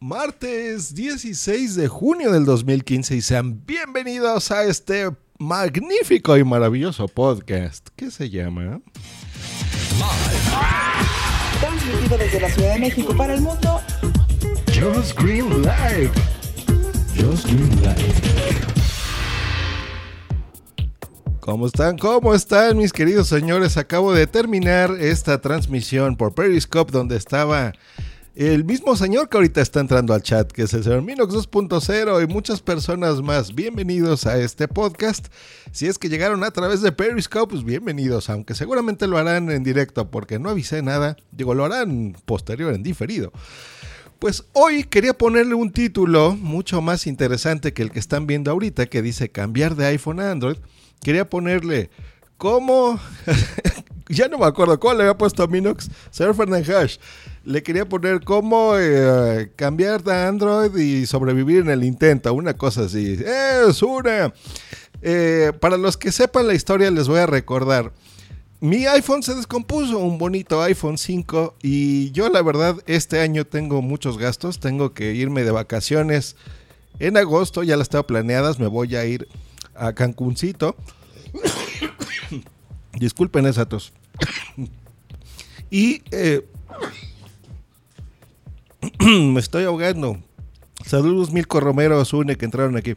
martes 0.00 0.94
16 0.94 1.74
de 1.74 1.88
junio 1.88 2.30
del 2.30 2.44
2015 2.44 3.16
y 3.16 3.20
sean 3.20 3.66
bienvenidos 3.66 4.52
a 4.52 4.62
este 4.64 5.10
magnífico 5.38 6.36
y 6.36 6.44
maravilloso 6.44 7.08
podcast 7.08 7.88
que 7.96 8.12
se 8.12 8.30
llama 8.30 8.80
Transmitido 11.60 12.16
desde 12.16 12.40
la 12.40 12.48
Ciudad 12.50 12.74
de 12.74 12.78
México 12.78 13.16
para 13.16 13.34
el 13.34 13.40
mundo. 13.40 13.80
Just 14.68 15.18
Green 15.20 15.62
Live. 15.62 16.12
Just 17.16 17.46
Green 17.46 17.82
Live. 17.82 18.14
¿Cómo 21.40 21.66
están? 21.66 21.98
¿Cómo 21.98 22.34
están 22.34 22.76
mis 22.76 22.92
queridos 22.92 23.26
señores? 23.26 23.76
Acabo 23.76 24.12
de 24.12 24.28
terminar 24.28 24.92
esta 25.00 25.40
transmisión 25.40 26.16
por 26.16 26.34
Periscope 26.34 26.92
donde 26.92 27.16
estaba 27.16 27.72
el 28.46 28.64
mismo 28.64 28.94
señor 28.94 29.28
que 29.28 29.36
ahorita 29.36 29.60
está 29.60 29.80
entrando 29.80 30.14
al 30.14 30.22
chat, 30.22 30.52
que 30.52 30.62
es 30.62 30.72
el 30.72 30.84
señor 30.84 31.02
Minox 31.02 31.34
2.0 31.34 32.22
y 32.22 32.32
muchas 32.32 32.60
personas 32.60 33.20
más. 33.20 33.52
Bienvenidos 33.52 34.26
a 34.26 34.38
este 34.38 34.68
podcast. 34.68 35.26
Si 35.72 35.88
es 35.88 35.98
que 35.98 36.08
llegaron 36.08 36.44
a 36.44 36.52
través 36.52 36.80
de 36.80 36.92
Periscope, 36.92 37.50
pues 37.50 37.64
bienvenidos, 37.64 38.30
aunque 38.30 38.54
seguramente 38.54 39.08
lo 39.08 39.18
harán 39.18 39.50
en 39.50 39.64
directo 39.64 40.12
porque 40.12 40.38
no 40.38 40.50
avisé 40.50 40.82
nada. 40.82 41.16
Digo, 41.32 41.52
lo 41.52 41.64
harán 41.64 42.16
posterior 42.26 42.72
en 42.72 42.84
diferido. 42.84 43.32
Pues 44.20 44.44
hoy 44.52 44.84
quería 44.84 45.18
ponerle 45.18 45.54
un 45.54 45.72
título 45.72 46.36
mucho 46.36 46.80
más 46.80 47.08
interesante 47.08 47.72
que 47.72 47.82
el 47.82 47.90
que 47.90 47.98
están 47.98 48.28
viendo 48.28 48.52
ahorita, 48.52 48.86
que 48.86 49.02
dice 49.02 49.30
cambiar 49.30 49.74
de 49.74 49.86
iPhone 49.86 50.20
a 50.20 50.30
Android. 50.30 50.58
Quería 51.02 51.28
ponerle 51.28 51.90
cómo... 52.36 53.00
ya 54.08 54.28
no 54.28 54.38
me 54.38 54.46
acuerdo 54.46 54.78
cuál 54.78 54.98
le 54.98 55.02
había 55.02 55.18
puesto 55.18 55.42
a 55.42 55.48
Minox. 55.48 55.90
Señor 56.10 56.36
Fernández 56.36 56.98
le 57.48 57.62
quería 57.62 57.88
poner 57.88 58.20
cómo 58.24 58.74
eh, 58.76 59.50
cambiar 59.56 60.04
de 60.04 60.14
Android 60.14 60.76
y 60.76 61.06
sobrevivir 61.06 61.60
en 61.60 61.70
el 61.70 61.82
intento, 61.82 62.34
una 62.34 62.52
cosa 62.52 62.82
así. 62.82 63.18
Es 63.24 63.82
una. 63.82 64.34
Eh, 65.00 65.52
para 65.58 65.78
los 65.78 65.96
que 65.96 66.12
sepan 66.12 66.46
la 66.46 66.52
historia, 66.52 66.90
les 66.90 67.08
voy 67.08 67.20
a 67.20 67.26
recordar. 67.26 67.94
Mi 68.60 68.84
iPhone 68.84 69.22
se 69.22 69.34
descompuso, 69.34 69.96
un 69.98 70.18
bonito 70.18 70.62
iPhone 70.62 70.98
5, 70.98 71.54
y 71.62 72.10
yo 72.10 72.28
la 72.28 72.42
verdad 72.42 72.76
este 72.86 73.20
año 73.20 73.46
tengo 73.46 73.80
muchos 73.80 74.18
gastos, 74.18 74.60
tengo 74.60 74.92
que 74.92 75.14
irme 75.14 75.42
de 75.42 75.50
vacaciones 75.50 76.36
en 76.98 77.16
agosto, 77.16 77.62
ya 77.62 77.78
las 77.78 77.88
tengo 77.88 78.06
planeadas, 78.06 78.58
me 78.58 78.66
voy 78.66 78.94
a 78.94 79.06
ir 79.06 79.26
a 79.74 79.94
Cancuncito. 79.94 80.76
Disculpen 82.92 83.46
esa 83.46 83.66
tos. 83.66 83.94
y 85.70 86.02
eh, 86.10 86.46
me 89.00 89.40
estoy 89.40 89.64
ahogando. 89.64 90.18
Saludos 90.84 91.32
Milko 91.32 91.60
Romero, 91.60 92.04
Zune, 92.04 92.36
que 92.36 92.44
entraron 92.44 92.76
aquí. 92.76 92.96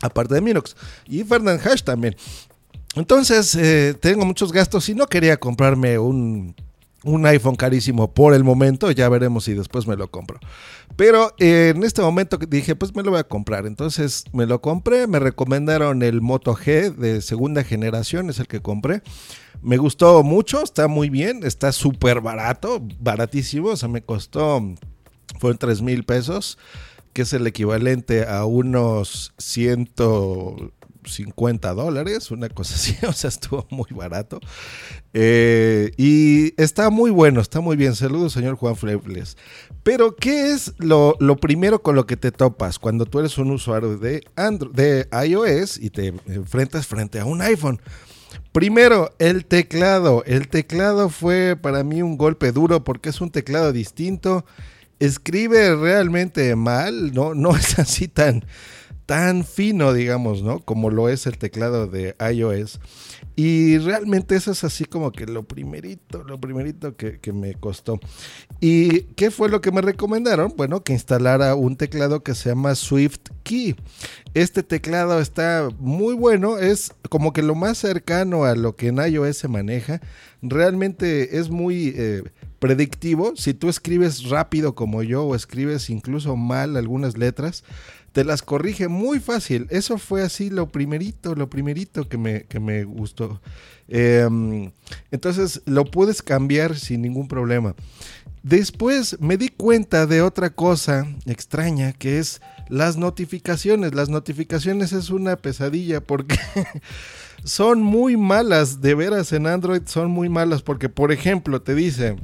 Aparte 0.00 0.34
de 0.34 0.40
Minox. 0.40 0.76
Y 1.06 1.22
Fernand 1.24 1.60
Hash 1.66 1.82
también. 1.82 2.16
Entonces, 2.96 3.54
eh, 3.54 3.94
tengo 4.00 4.24
muchos 4.24 4.52
gastos 4.52 4.88
y 4.88 4.94
no 4.94 5.06
quería 5.06 5.36
comprarme 5.36 5.98
un, 5.98 6.56
un, 7.04 7.26
iPhone 7.26 7.54
carísimo 7.54 8.12
por 8.12 8.34
el 8.34 8.42
momento. 8.42 8.90
Ya 8.90 9.08
veremos 9.08 9.44
si 9.44 9.54
después 9.54 9.86
me 9.86 9.96
lo 9.96 10.10
compro. 10.10 10.40
Pero 10.96 11.32
eh, 11.38 11.72
en 11.74 11.84
este 11.84 12.02
momento 12.02 12.36
dije, 12.36 12.74
pues 12.74 12.94
me 12.94 13.02
lo 13.04 13.12
voy 13.12 13.20
a 13.20 13.24
comprar. 13.24 13.66
Entonces 13.66 14.24
me 14.32 14.46
lo 14.46 14.60
compré. 14.60 15.06
Me 15.06 15.20
recomendaron 15.20 16.02
el 16.02 16.20
Moto 16.20 16.54
G 16.56 16.92
de 16.94 17.22
segunda 17.22 17.62
generación, 17.62 18.30
es 18.30 18.40
el 18.40 18.48
que 18.48 18.60
compré. 18.60 19.02
Me 19.62 19.76
gustó 19.76 20.22
mucho, 20.22 20.62
está 20.62 20.88
muy 20.88 21.10
bien, 21.10 21.42
está 21.44 21.70
súper 21.72 22.22
barato, 22.22 22.80
baratísimo. 22.98 23.68
O 23.68 23.76
sea, 23.76 23.90
me 23.90 24.00
costó, 24.02 24.74
fueron 25.38 25.58
3 25.58 25.82
mil 25.82 26.04
pesos, 26.04 26.56
que 27.12 27.20
es 27.22 27.32
el 27.34 27.46
equivalente 27.46 28.26
a 28.26 28.46
unos 28.46 29.34
150 29.36 31.74
dólares, 31.74 32.30
una 32.30 32.48
cosa 32.48 32.74
así. 32.74 32.96
O 33.06 33.12
sea, 33.12 33.28
estuvo 33.28 33.66
muy 33.70 33.90
barato. 33.90 34.40
Eh, 35.12 35.92
y 35.98 36.54
está 36.60 36.88
muy 36.88 37.10
bueno, 37.10 37.42
está 37.42 37.60
muy 37.60 37.76
bien. 37.76 37.94
Saludos, 37.94 38.32
señor 38.32 38.54
Juan 38.54 38.76
Flebles. 38.76 39.36
Pero, 39.82 40.16
¿qué 40.16 40.52
es 40.52 40.72
lo, 40.78 41.16
lo, 41.20 41.36
primero 41.36 41.82
con 41.82 41.96
lo 41.96 42.06
que 42.06 42.16
te 42.16 42.32
topas 42.32 42.78
cuando 42.78 43.04
tú 43.04 43.18
eres 43.18 43.36
un 43.36 43.50
usuario 43.50 43.98
de, 43.98 44.22
Android, 44.36 44.72
de 44.72 45.06
iOS 45.26 45.76
y 45.76 45.90
te 45.90 46.14
enfrentas 46.28 46.86
frente 46.86 47.20
a 47.20 47.26
un 47.26 47.42
iPhone? 47.42 47.78
Primero, 48.52 49.14
el 49.18 49.44
teclado. 49.46 50.24
El 50.24 50.48
teclado 50.48 51.08
fue 51.08 51.56
para 51.60 51.84
mí 51.84 52.02
un 52.02 52.16
golpe 52.16 52.52
duro 52.52 52.84
porque 52.84 53.10
es 53.10 53.20
un 53.20 53.30
teclado 53.30 53.72
distinto. 53.72 54.44
Escribe 54.98 55.74
realmente 55.76 56.54
mal, 56.56 57.12
no, 57.12 57.34
no 57.34 57.56
es 57.56 57.78
así 57.78 58.08
tan, 58.08 58.44
tan 59.10 59.42
fino, 59.42 59.92
digamos, 59.92 60.44
¿no? 60.44 60.60
Como 60.60 60.88
lo 60.88 61.08
es 61.08 61.26
el 61.26 61.36
teclado 61.36 61.88
de 61.88 62.14
iOS. 62.32 62.78
Y 63.34 63.76
realmente 63.78 64.36
eso 64.36 64.52
es 64.52 64.62
así 64.62 64.84
como 64.84 65.10
que 65.10 65.26
lo 65.26 65.42
primerito, 65.42 66.22
lo 66.22 66.40
primerito 66.40 66.94
que, 66.94 67.18
me 67.32 67.54
costó. 67.54 67.98
¿Y 68.60 69.00
qué 69.16 69.32
fue 69.32 69.48
lo 69.48 69.60
que 69.60 69.72
me 69.72 69.80
recomendaron? 69.80 70.54
Bueno, 70.56 70.84
que 70.84 70.92
instalara 70.92 71.56
un 71.56 71.74
teclado 71.74 72.22
que 72.22 72.36
se 72.36 72.50
llama 72.50 72.76
Swift 72.76 73.18
Key. 73.42 73.74
Este 74.34 74.62
teclado 74.62 75.18
está 75.18 75.70
muy 75.80 76.14
bueno, 76.14 76.58
es 76.58 76.94
como 77.08 77.32
que 77.32 77.42
lo 77.42 77.56
más 77.56 77.78
cercano 77.78 78.44
a 78.44 78.54
lo 78.54 78.76
que 78.76 78.88
en 78.88 78.98
iOS 78.98 79.38
se 79.38 79.48
maneja. 79.48 80.00
Realmente 80.40 81.36
es 81.38 81.50
muy 81.50 81.94
eh, 81.96 82.22
predictivo. 82.60 83.32
Si 83.34 83.54
tú 83.54 83.68
escribes 83.68 84.28
rápido 84.28 84.76
como 84.76 85.02
yo 85.02 85.24
o 85.24 85.34
escribes 85.34 85.90
incluso 85.90 86.36
mal 86.36 86.76
algunas 86.76 87.18
letras, 87.18 87.64
te 88.12 88.24
las 88.24 88.42
corrige 88.42 88.88
muy 88.88 89.20
fácil. 89.20 89.66
Eso 89.70 89.98
fue 89.98 90.22
así 90.22 90.50
lo 90.50 90.68
primerito, 90.68 91.34
lo 91.34 91.48
primerito 91.48 92.08
que 92.08 92.18
me, 92.18 92.44
que 92.44 92.60
me 92.60 92.84
gustó. 92.84 93.40
Eh, 93.88 94.70
entonces 95.10 95.62
lo 95.66 95.84
puedes 95.84 96.22
cambiar 96.22 96.76
sin 96.76 97.02
ningún 97.02 97.28
problema. 97.28 97.74
Después 98.42 99.20
me 99.20 99.36
di 99.36 99.48
cuenta 99.48 100.06
de 100.06 100.22
otra 100.22 100.50
cosa 100.50 101.06
extraña 101.26 101.92
que 101.92 102.18
es 102.18 102.40
las 102.68 102.96
notificaciones. 102.96 103.94
Las 103.94 104.08
notificaciones 104.08 104.92
es 104.92 105.10
una 105.10 105.36
pesadilla 105.36 106.00
porque 106.00 106.38
son 107.44 107.82
muy 107.82 108.16
malas, 108.16 108.80
de 108.80 108.94
veras 108.94 109.32
en 109.32 109.46
Android 109.46 109.82
son 109.86 110.10
muy 110.10 110.28
malas 110.28 110.62
porque 110.62 110.88
por 110.88 111.12
ejemplo 111.12 111.60
te 111.60 111.74
dice, 111.74 112.16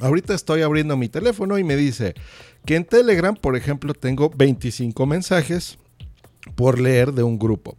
ahorita 0.00 0.34
estoy 0.34 0.62
abriendo 0.62 0.96
mi 0.96 1.08
teléfono 1.08 1.58
y 1.58 1.64
me 1.64 1.76
dice, 1.76 2.14
que 2.64 2.76
en 2.76 2.84
Telegram, 2.84 3.34
por 3.34 3.56
ejemplo, 3.56 3.94
tengo 3.94 4.30
25 4.30 5.06
mensajes 5.06 5.78
por 6.54 6.78
leer 6.78 7.12
de 7.12 7.22
un 7.22 7.38
grupo. 7.38 7.76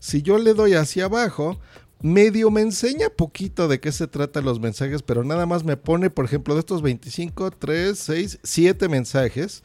Si 0.00 0.22
yo 0.22 0.38
le 0.38 0.54
doy 0.54 0.74
hacia 0.74 1.06
abajo, 1.06 1.58
medio 2.00 2.50
me 2.50 2.60
enseña 2.60 3.08
poquito 3.08 3.68
de 3.68 3.80
qué 3.80 3.92
se 3.92 4.06
tratan 4.06 4.44
los 4.44 4.60
mensajes, 4.60 5.02
pero 5.02 5.24
nada 5.24 5.46
más 5.46 5.64
me 5.64 5.76
pone, 5.76 6.10
por 6.10 6.24
ejemplo, 6.24 6.54
de 6.54 6.60
estos 6.60 6.82
25, 6.82 7.50
3, 7.52 7.98
6, 7.98 8.38
7 8.42 8.88
mensajes 8.88 9.62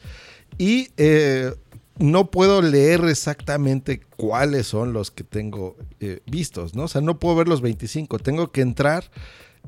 y 0.58 0.88
eh, 0.96 1.52
no 1.98 2.30
puedo 2.30 2.60
leer 2.60 3.04
exactamente 3.04 4.00
cuáles 4.16 4.66
son 4.66 4.92
los 4.92 5.10
que 5.10 5.22
tengo 5.22 5.76
eh, 6.00 6.20
vistos, 6.26 6.74
¿no? 6.74 6.84
O 6.84 6.88
sea, 6.88 7.00
no 7.00 7.18
puedo 7.18 7.36
ver 7.36 7.48
los 7.48 7.60
25, 7.60 8.18
tengo 8.18 8.50
que 8.50 8.62
entrar 8.62 9.10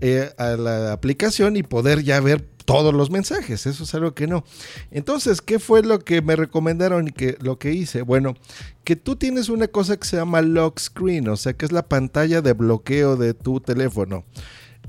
eh, 0.00 0.30
a 0.38 0.56
la 0.56 0.92
aplicación 0.92 1.56
y 1.56 1.62
poder 1.62 2.02
ya 2.02 2.20
ver 2.20 2.42
todos 2.66 2.92
los 2.92 3.10
mensajes. 3.10 3.66
Eso 3.66 3.84
es 3.84 3.94
algo 3.94 4.12
que 4.14 4.26
no. 4.26 4.44
Entonces, 4.90 5.40
¿qué 5.40 5.58
fue 5.58 5.82
lo 5.82 6.00
que 6.00 6.20
me 6.20 6.36
recomendaron 6.36 7.08
y 7.08 7.12
que 7.12 7.38
lo 7.40 7.58
que 7.58 7.72
hice? 7.72 8.02
Bueno, 8.02 8.34
que 8.84 8.96
tú 8.96 9.16
tienes 9.16 9.48
una 9.48 9.68
cosa 9.68 9.96
que 9.96 10.06
se 10.06 10.16
llama 10.16 10.42
lock 10.42 10.78
screen, 10.78 11.28
o 11.28 11.36
sea, 11.36 11.54
que 11.54 11.64
es 11.64 11.72
la 11.72 11.88
pantalla 11.88 12.42
de 12.42 12.52
bloqueo 12.52 13.16
de 13.16 13.32
tu 13.32 13.60
teléfono. 13.60 14.24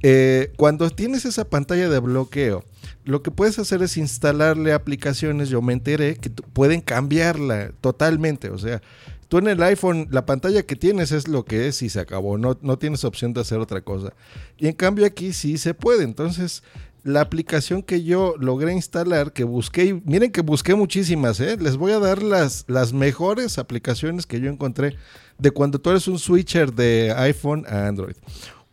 Eh, 0.04 0.52
cuando 0.58 0.90
tienes 0.90 1.26
esa 1.26 1.46
pantalla 1.50 1.90
de 1.90 2.00
bloqueo, 2.00 2.64
lo 3.06 3.24
que 3.24 3.32
puedes 3.32 3.58
hacer 3.58 3.82
es 3.82 3.98
instalarle 3.98 4.74
aplicaciones, 4.74 5.50
yo 5.50 5.62
me 5.62 5.74
enteré, 5.74 6.16
que 6.16 6.30
pueden 6.30 6.82
cambiarla 6.82 7.72
totalmente. 7.82 8.50
O 8.50 8.58
sea, 8.58 8.82
tú 9.28 9.38
en 9.38 9.48
el 9.48 9.62
iPhone, 9.64 10.08
la 10.12 10.26
pantalla 10.26 10.64
que 10.64 10.76
tienes 10.76 11.12
es 11.12 11.28
lo 11.28 11.46
que 11.46 11.68
es 11.68 11.82
y 11.82 11.90
se 11.90 12.00
acabó. 12.00 12.38
No, 12.38 12.58
no 12.62 12.78
tienes 12.78 13.04
opción 13.04 13.34
de 13.34 13.42
hacer 13.42 13.60
otra 13.60 13.82
cosa. 13.82 14.14
Y 14.58 14.68
en 14.68 14.74
cambio 14.74 15.06
aquí 15.06 15.34
sí 15.34 15.58
se 15.58 15.74
puede. 15.74 16.04
Entonces, 16.04 16.64
la 17.04 17.22
aplicación 17.22 17.84
que 17.84 18.04
yo 18.04 18.36
logré 18.38 18.74
instalar, 18.74 19.32
que 19.32 19.46
busqué, 19.46 20.02
miren 20.04 20.32
que 20.32 20.42
busqué 20.42 20.76
muchísimas, 20.76 21.40
¿eh? 21.40 21.56
les 21.58 21.78
voy 21.78 21.94
a 21.94 22.00
dar 22.00 22.22
las, 22.22 22.66
las 22.68 22.92
mejores 22.92 23.58
aplicaciones 23.58 24.26
que 24.26 24.42
yo 24.42 24.50
encontré 24.50 24.98
de 25.38 25.52
cuando 25.52 25.80
tú 25.80 25.92
eres 25.92 26.08
un 26.08 26.20
switcher 26.20 26.74
de 26.74 27.14
iPhone 27.16 27.66
a 27.70 27.88
Android. 27.88 28.16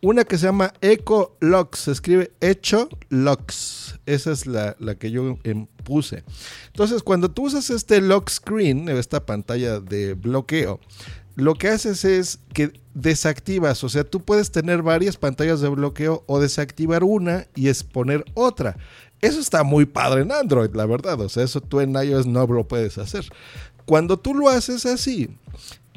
Una 0.05 0.23
que 0.23 0.37
se 0.37 0.45
llama 0.45 0.71
Echo 0.81 1.35
Locks, 1.39 1.79
se 1.79 1.91
escribe 1.91 2.31
Echo 2.39 2.89
Locks, 3.09 3.99
esa 4.05 4.33
es 4.33 4.45
la, 4.45 4.75
la 4.77 4.93
que 4.93 5.09
yo 5.09 5.39
puse. 5.83 6.23
Entonces, 6.67 7.01
cuando 7.01 7.31
tú 7.31 7.47
usas 7.47 7.71
este 7.71 8.01
lock 8.01 8.29
screen, 8.29 8.87
esta 8.87 9.25
pantalla 9.25 9.79
de 9.79 10.13
bloqueo, 10.13 10.79
lo 11.33 11.55
que 11.55 11.69
haces 11.69 12.05
es 12.05 12.37
que 12.53 12.71
desactivas, 12.93 13.83
o 13.83 13.89
sea, 13.89 14.03
tú 14.03 14.21
puedes 14.21 14.51
tener 14.51 14.83
varias 14.83 15.17
pantallas 15.17 15.59
de 15.61 15.69
bloqueo 15.69 16.23
o 16.27 16.39
desactivar 16.39 17.03
una 17.03 17.47
y 17.55 17.69
exponer 17.69 18.25
otra. 18.35 18.77
Eso 19.21 19.39
está 19.39 19.63
muy 19.63 19.87
padre 19.87 20.21
en 20.21 20.31
Android, 20.31 20.69
la 20.75 20.85
verdad. 20.85 21.19
O 21.19 21.29
sea, 21.29 21.43
eso 21.43 21.61
tú 21.61 21.79
en 21.79 21.95
iOS 21.95 22.27
no 22.27 22.45
lo 22.45 22.67
puedes 22.67 22.99
hacer. 22.99 23.25
Cuando 23.87 24.19
tú 24.19 24.35
lo 24.35 24.49
haces 24.49 24.85
así, 24.85 25.35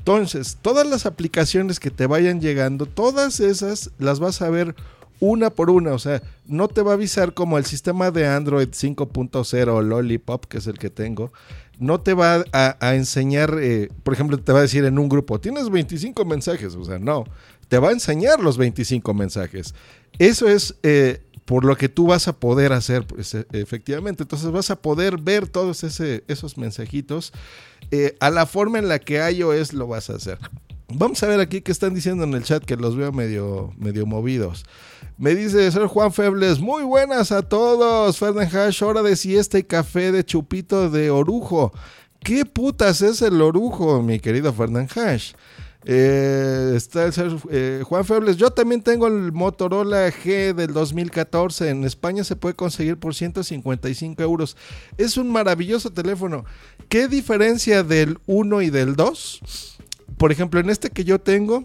entonces 0.08 0.56
todas 0.62 0.86
las 0.86 1.04
aplicaciones 1.04 1.78
que 1.78 1.90
te 1.90 2.06
vayan 2.06 2.40
llegando, 2.40 2.86
todas 2.86 3.40
esas 3.40 3.90
las 3.98 4.20
vas 4.20 4.40
a 4.40 4.48
ver 4.48 4.74
una 5.20 5.50
por 5.50 5.68
una, 5.68 5.92
o 5.92 5.98
sea, 5.98 6.22
no 6.46 6.68
te 6.68 6.80
va 6.80 6.92
a 6.92 6.94
avisar 6.94 7.34
como 7.34 7.58
el 7.58 7.66
sistema 7.66 8.10
de 8.10 8.26
Android 8.26 8.68
5.0 8.68 9.82
Lollipop, 9.82 10.46
que 10.46 10.58
es 10.58 10.66
el 10.66 10.78
que 10.78 10.88
tengo, 10.88 11.30
no 11.78 12.00
te 12.00 12.14
va 12.14 12.42
a, 12.52 12.94
enseñar, 12.94 13.58
eh, 13.60 13.90
por 14.02 14.14
ejemplo, 14.14 14.38
te 14.38 14.50
va 14.50 14.60
a 14.60 14.62
decir 14.62 14.86
en 14.86 14.98
un 14.98 15.10
grupo, 15.10 15.40
tienes 15.40 15.68
25 15.68 16.24
mensajes, 16.24 16.74
o 16.74 16.86
sea, 16.86 16.98
no, 16.98 17.24
te 17.68 17.78
va 17.78 17.90
a 17.90 17.92
enseñar 17.92 18.40
los 18.40 18.56
25 18.56 19.12
mensajes. 19.12 19.74
Eso 20.18 20.48
es 20.48 20.74
eh, 20.84 21.20
por 21.48 21.64
lo 21.64 21.78
que 21.78 21.88
tú 21.88 22.08
vas 22.08 22.28
a 22.28 22.34
poder 22.34 22.74
hacer, 22.74 23.06
pues, 23.06 23.34
e, 23.34 23.46
efectivamente, 23.52 24.22
entonces 24.22 24.50
vas 24.50 24.70
a 24.70 24.82
poder 24.82 25.16
ver 25.16 25.48
todos 25.48 25.82
esos 25.82 26.58
mensajitos 26.58 27.32
eh, 27.90 28.18
a 28.20 28.28
la 28.28 28.44
forma 28.44 28.78
en 28.78 28.86
la 28.86 28.98
que 28.98 29.18
iOS 29.30 29.72
lo 29.72 29.86
vas 29.86 30.10
a 30.10 30.16
hacer. 30.16 30.38
Vamos 30.92 31.22
a 31.22 31.26
ver 31.26 31.40
aquí 31.40 31.62
qué 31.62 31.72
están 31.72 31.94
diciendo 31.94 32.24
en 32.24 32.34
el 32.34 32.42
chat, 32.42 32.62
que 32.62 32.76
los 32.76 32.96
veo 32.96 33.12
medio, 33.12 33.72
medio 33.78 34.04
movidos. 34.04 34.66
Me 35.16 35.34
dice 35.34 35.72
Ser 35.72 35.86
Juan 35.86 36.12
Febles, 36.12 36.60
muy 36.60 36.82
buenas 36.82 37.32
a 37.32 37.40
todos. 37.40 38.18
Fernan 38.18 38.54
Hash, 38.54 38.82
hora 38.82 39.02
de 39.02 39.16
siesta 39.16 39.58
y 39.58 39.62
café 39.62 40.12
de 40.12 40.26
chupito 40.26 40.90
de 40.90 41.10
orujo. 41.10 41.72
¿Qué 42.20 42.44
putas 42.44 43.00
es 43.00 43.22
el 43.22 43.40
orujo, 43.40 44.02
mi 44.02 44.20
querido 44.20 44.52
Fernan 44.52 44.86
Hash? 44.94 45.32
Eh, 45.84 46.72
está 46.74 47.04
el 47.04 47.12
ser, 47.12 47.36
eh, 47.50 47.82
Juan 47.84 48.04
Febles, 48.04 48.36
yo 48.36 48.50
también 48.50 48.82
tengo 48.82 49.06
el 49.06 49.32
Motorola 49.32 50.08
G 50.08 50.54
del 50.54 50.72
2014. 50.72 51.70
En 51.70 51.84
España 51.84 52.24
se 52.24 52.36
puede 52.36 52.54
conseguir 52.54 52.96
por 52.98 53.14
155 53.14 54.22
euros. 54.22 54.56
Es 54.96 55.16
un 55.16 55.30
maravilloso 55.30 55.90
teléfono. 55.90 56.44
¿Qué 56.88 57.08
diferencia 57.08 57.82
del 57.82 58.18
1 58.26 58.62
y 58.62 58.70
del 58.70 58.96
2? 58.96 59.40
por 60.18 60.32
ejemplo, 60.32 60.60
en 60.60 60.68
este 60.68 60.90
que 60.90 61.04
yo 61.04 61.20
tengo, 61.20 61.64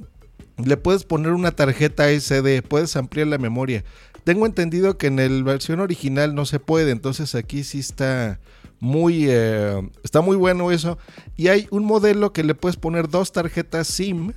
le 0.64 0.78
puedes 0.78 1.04
poner 1.04 1.32
una 1.32 1.52
tarjeta 1.52 2.10
SD, 2.10 2.62
puedes 2.62 2.96
ampliar 2.96 3.28
la 3.28 3.40
memoria. 3.40 3.84
Tengo 4.24 4.46
entendido 4.46 4.98
que 4.98 5.08
en 5.08 5.18
la 5.18 5.44
versión 5.44 5.80
original 5.80 6.36
no 6.36 6.46
se 6.46 6.60
puede, 6.60 6.92
entonces 6.92 7.36
aquí 7.36 7.64
sí 7.64 7.80
está 7.80 8.40
muy, 8.84 9.28
eh, 9.30 9.82
está 10.04 10.20
muy 10.20 10.36
bueno 10.36 10.70
eso. 10.70 10.98
Y 11.38 11.48
hay 11.48 11.68
un 11.72 11.86
modelo 11.86 12.34
que 12.34 12.44
le 12.44 12.54
puedes 12.54 12.76
poner 12.76 13.08
dos 13.08 13.32
tarjetas 13.32 13.88
SIM. 13.88 14.34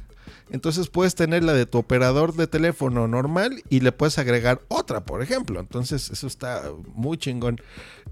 Entonces 0.51 0.89
puedes 0.89 1.17
tener 1.17 1.43
la 1.43 1.53
de 1.53 1.67
tu 1.67 1.79
operador 1.79 2.33
de 2.33 2.47
teléfono 2.47 3.09
normal 3.09 3.65
y 3.69 3.81
le 3.81 3.91
puedes 3.91 4.19
agregar 4.19 4.63
otra, 4.69 5.05
por 5.05 5.21
ejemplo. 5.21 5.59
Entonces 5.59 6.11
eso 6.11 6.29
está 6.29 6.63
muy 6.95 7.19
chingón. 7.19 7.61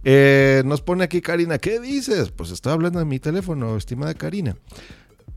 Eh, 0.03 0.65
nos 0.67 0.81
pone 0.81 1.05
aquí 1.05 1.21
Karina, 1.21 1.59
¿qué 1.59 1.79
dices? 1.79 2.33
Pues 2.33 2.51
estoy 2.51 2.73
hablando 2.73 2.99
de 2.99 3.05
mi 3.05 3.21
teléfono, 3.21 3.77
estimada 3.77 4.13
Karina. 4.15 4.57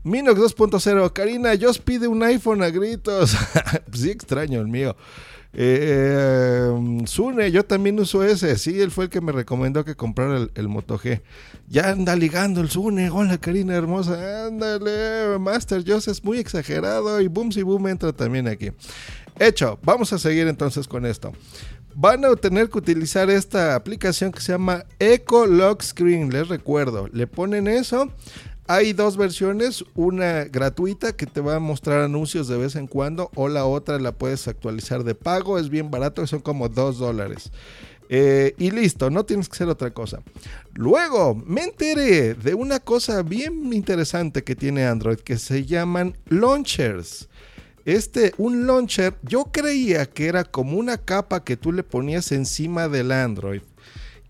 Minox 0.02 0.40
2.0, 0.40 1.12
Karina, 1.12 1.54
yo 1.54 1.70
os 1.70 1.78
pide 1.78 2.08
un 2.08 2.24
iPhone 2.24 2.64
a 2.64 2.70
gritos. 2.70 3.36
sí, 3.92 4.10
extraño 4.10 4.60
el 4.60 4.66
mío. 4.66 4.96
Eh, 5.52 7.02
Sune, 7.06 7.50
yo 7.50 7.64
también 7.64 7.98
uso 7.98 8.22
ese. 8.22 8.56
Sí, 8.58 8.80
él 8.80 8.90
fue 8.90 9.04
el 9.04 9.10
que 9.10 9.20
me 9.20 9.32
recomendó 9.32 9.84
que 9.84 9.94
comprara 9.94 10.46
el, 10.54 10.68
Moto 10.68 10.98
G. 10.98 11.22
Ya 11.68 11.90
anda 11.90 12.14
ligando 12.16 12.60
el 12.60 12.70
Sune. 12.70 13.10
Hola, 13.10 13.38
Karina 13.38 13.74
hermosa. 13.74 14.46
Ándale, 14.46 15.38
Master 15.38 15.82
Joseph 15.86 16.12
es 16.12 16.24
muy 16.24 16.38
exagerado. 16.38 17.20
Y 17.20 17.28
Boom 17.28 17.52
si 17.52 17.62
Boom 17.62 17.88
entra 17.88 18.12
también 18.12 18.46
aquí. 18.46 18.70
Hecho, 19.38 19.78
vamos 19.82 20.12
a 20.12 20.18
seguir 20.18 20.46
entonces 20.48 20.86
con 20.86 21.06
esto. 21.06 21.32
Van 21.94 22.24
a 22.24 22.36
tener 22.36 22.68
que 22.68 22.78
utilizar 22.78 23.28
esta 23.28 23.74
aplicación 23.74 24.30
que 24.30 24.40
se 24.40 24.52
llama 24.52 24.84
Eco 24.98 25.46
Lock 25.46 25.82
Screen. 25.82 26.30
Les 26.30 26.48
recuerdo, 26.48 27.08
le 27.12 27.26
ponen 27.26 27.66
eso 27.66 28.12
hay 28.68 28.92
dos 28.92 29.16
versiones, 29.16 29.82
una 29.94 30.44
gratuita 30.44 31.16
que 31.16 31.24
te 31.24 31.40
va 31.40 31.56
a 31.56 31.58
mostrar 31.58 32.02
anuncios 32.02 32.48
de 32.48 32.58
vez 32.58 32.76
en 32.76 32.86
cuando 32.86 33.30
o 33.34 33.48
la 33.48 33.64
otra 33.64 33.98
la 33.98 34.12
puedes 34.12 34.46
actualizar 34.46 35.04
de 35.04 35.14
pago, 35.14 35.58
es 35.58 35.70
bien 35.70 35.90
barato, 35.90 36.26
son 36.26 36.40
como 36.40 36.68
2 36.68 36.98
dólares. 36.98 37.50
Eh, 38.10 38.54
y 38.58 38.70
listo, 38.70 39.08
no 39.08 39.24
tienes 39.24 39.48
que 39.48 39.54
hacer 39.54 39.68
otra 39.68 39.90
cosa. 39.90 40.20
Luego 40.74 41.34
me 41.34 41.62
enteré 41.62 42.34
de 42.34 42.52
una 42.52 42.78
cosa 42.78 43.22
bien 43.22 43.72
interesante 43.72 44.44
que 44.44 44.54
tiene 44.54 44.86
Android 44.86 45.18
que 45.18 45.38
se 45.38 45.64
llaman 45.64 46.14
launchers. 46.28 47.28
Este, 47.86 48.34
un 48.36 48.66
launcher, 48.66 49.14
yo 49.22 49.46
creía 49.46 50.04
que 50.04 50.26
era 50.26 50.44
como 50.44 50.76
una 50.76 50.98
capa 50.98 51.42
que 51.42 51.56
tú 51.56 51.72
le 51.72 51.82
ponías 51.84 52.32
encima 52.32 52.86
del 52.88 53.12
Android 53.12 53.62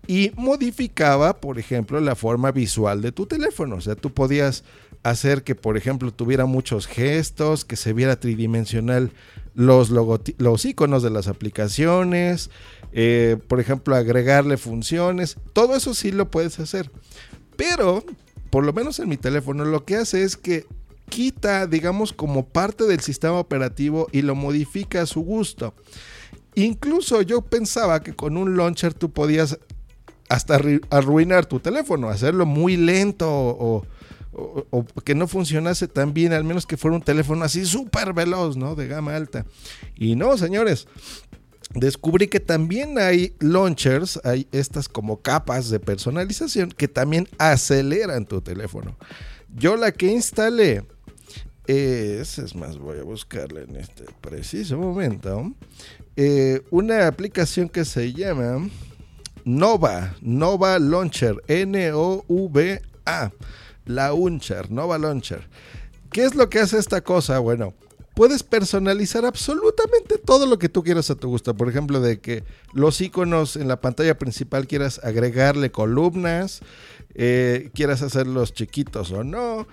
y 0.09 0.31
modificaba, 0.35 1.39
por 1.39 1.59
ejemplo, 1.59 2.01
la 2.01 2.15
forma 2.15 2.51
visual 2.51 3.03
de 3.03 3.11
tu 3.11 3.27
teléfono. 3.27 3.75
O 3.75 3.81
sea, 3.81 3.93
tú 3.93 4.11
podías 4.11 4.63
hacer 5.03 5.43
que, 5.43 5.53
por 5.53 5.77
ejemplo, 5.77 6.11
tuviera 6.11 6.47
muchos 6.47 6.87
gestos, 6.87 7.63
que 7.63 7.75
se 7.75 7.93
viera 7.93 8.19
tridimensional 8.19 9.11
los, 9.53 9.91
los 9.91 10.65
iconos 10.65 11.03
de 11.03 11.11
las 11.11 11.27
aplicaciones, 11.27 12.49
eh, 12.91 13.37
por 13.47 13.59
ejemplo, 13.59 13.95
agregarle 13.95 14.57
funciones. 14.57 15.37
Todo 15.53 15.75
eso 15.75 15.93
sí 15.93 16.11
lo 16.11 16.31
puedes 16.31 16.59
hacer. 16.59 16.89
Pero, 17.55 18.03
por 18.49 18.65
lo 18.65 18.73
menos 18.73 18.97
en 18.97 19.09
mi 19.09 19.17
teléfono, 19.17 19.63
lo 19.63 19.85
que 19.85 19.97
hace 19.97 20.23
es 20.23 20.37
que 20.37 20.65
quita, 21.11 21.67
digamos, 21.67 22.13
como 22.13 22.47
parte 22.47 22.85
del 22.85 23.01
sistema 23.01 23.37
operativo 23.37 24.07
y 24.11 24.23
lo 24.23 24.33
modifica 24.33 25.03
a 25.03 25.05
su 25.05 25.21
gusto. 25.21 25.75
Incluso 26.55 27.21
yo 27.21 27.41
pensaba 27.41 28.01
que 28.01 28.15
con 28.15 28.37
un 28.37 28.57
launcher 28.57 28.95
tú 28.95 29.11
podías 29.11 29.59
hasta 30.29 30.61
arruinar 30.91 31.47
tu 31.47 31.59
teléfono, 31.59 32.09
hacerlo 32.09 32.45
muy 32.45 32.77
lento 32.77 33.27
o, 33.27 33.83
que 35.03 35.15
no 35.15 35.27
funcionase 35.27 35.87
tan 35.87 36.13
bien, 36.13 36.31
al 36.31 36.43
menos 36.43 36.65
que 36.65 36.77
fuera 36.77 36.95
un 36.95 37.01
teléfono 37.01 37.43
así 37.43 37.65
súper 37.65 38.13
veloz, 38.13 38.55
¿no? 38.55 38.75
De 38.75 38.87
gama 38.87 39.15
alta. 39.15 39.45
Y 39.95 40.15
no, 40.15 40.37
señores. 40.37 40.87
Descubrí 41.73 42.27
que 42.27 42.39
también 42.39 42.97
hay 42.97 43.35
launchers, 43.39 44.19
hay 44.23 44.47
estas 44.51 44.87
como 44.87 45.21
capas 45.21 45.69
de 45.69 45.79
personalización 45.79 46.69
que 46.71 46.87
también 46.87 47.27
aceleran 47.37 48.25
tu 48.25 48.41
teléfono. 48.41 48.97
Yo 49.55 49.75
la 49.75 49.91
que 49.91 50.07
instalé 50.07 50.83
es, 51.67 52.39
es 52.39 52.55
más, 52.55 52.77
voy 52.77 52.99
a 52.99 53.03
buscarla 53.03 53.61
en 53.61 53.75
este 53.75 54.05
preciso 54.21 54.77
momento, 54.77 55.53
eh, 56.15 56.61
una 56.71 57.05
aplicación 57.05 57.69
que 57.69 57.85
se 57.85 58.13
llama 58.13 58.67
Nova, 59.45 60.15
Nova 60.21 60.79
Launcher, 60.79 61.35
N-O-V-A, 61.47 63.31
Launcher, 63.85 64.71
Nova 64.71 64.97
Launcher. 64.97 65.47
¿Qué 66.11 66.23
es 66.23 66.35
lo 66.35 66.49
que 66.49 66.59
hace 66.59 66.77
esta 66.77 67.01
cosa? 67.01 67.39
Bueno, 67.39 67.73
puedes 68.15 68.43
personalizar 68.43 69.25
absolutamente 69.25 70.17
todo 70.17 70.45
lo 70.45 70.59
que 70.59 70.69
tú 70.69 70.83
quieras 70.83 71.09
a 71.09 71.15
tu 71.15 71.29
gusto. 71.29 71.55
Por 71.55 71.69
ejemplo, 71.69 72.01
de 72.01 72.19
que 72.19 72.43
los 72.73 72.99
iconos 72.99 73.55
en 73.55 73.67
la 73.67 73.79
pantalla 73.79 74.17
principal 74.17 74.67
quieras 74.67 74.99
agregarle 75.03 75.71
columnas, 75.71 76.61
eh, 77.15 77.69
quieras 77.73 78.01
hacerlos 78.01 78.53
chiquitos 78.53 79.11
o 79.11 79.23
no. 79.23 79.67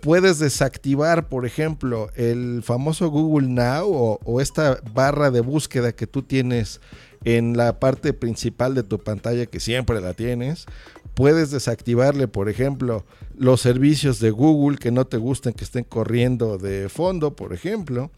Puedes 0.00 0.38
desactivar, 0.38 1.28
por 1.28 1.44
ejemplo, 1.44 2.08
el 2.14 2.62
famoso 2.64 3.10
Google 3.10 3.48
Now 3.48 4.18
o 4.24 4.40
esta 4.40 4.80
barra 4.94 5.30
de 5.30 5.42
búsqueda 5.42 5.92
que 5.92 6.06
tú 6.06 6.22
tienes 6.22 6.80
en 7.24 7.56
la 7.56 7.78
parte 7.78 8.12
principal 8.12 8.74
de 8.74 8.82
tu 8.82 8.98
pantalla 8.98 9.46
que 9.46 9.60
siempre 9.60 10.00
la 10.00 10.14
tienes. 10.14 10.66
Puedes 11.14 11.50
desactivarle, 11.50 12.28
por 12.28 12.48
ejemplo, 12.48 13.04
los 13.36 13.60
servicios 13.60 14.20
de 14.20 14.30
Google 14.30 14.78
que 14.78 14.90
no 14.90 15.06
te 15.06 15.16
gusten 15.16 15.52
que 15.52 15.64
estén 15.64 15.84
corriendo 15.84 16.56
de 16.56 16.88
fondo, 16.88 17.34
por 17.34 17.52
ejemplo. 17.52 18.10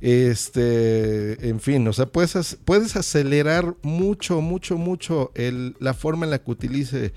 Este, 0.00 1.48
en 1.48 1.60
fin, 1.60 1.86
o 1.88 1.92
sea, 1.92 2.06
puedes, 2.06 2.58
puedes 2.64 2.96
acelerar 2.96 3.74
mucho, 3.82 4.40
mucho, 4.40 4.76
mucho 4.76 5.32
la 5.78 5.94
forma 5.94 6.26
en 6.26 6.30
la 6.30 6.38
que 6.38 6.50
utilice 6.50 7.12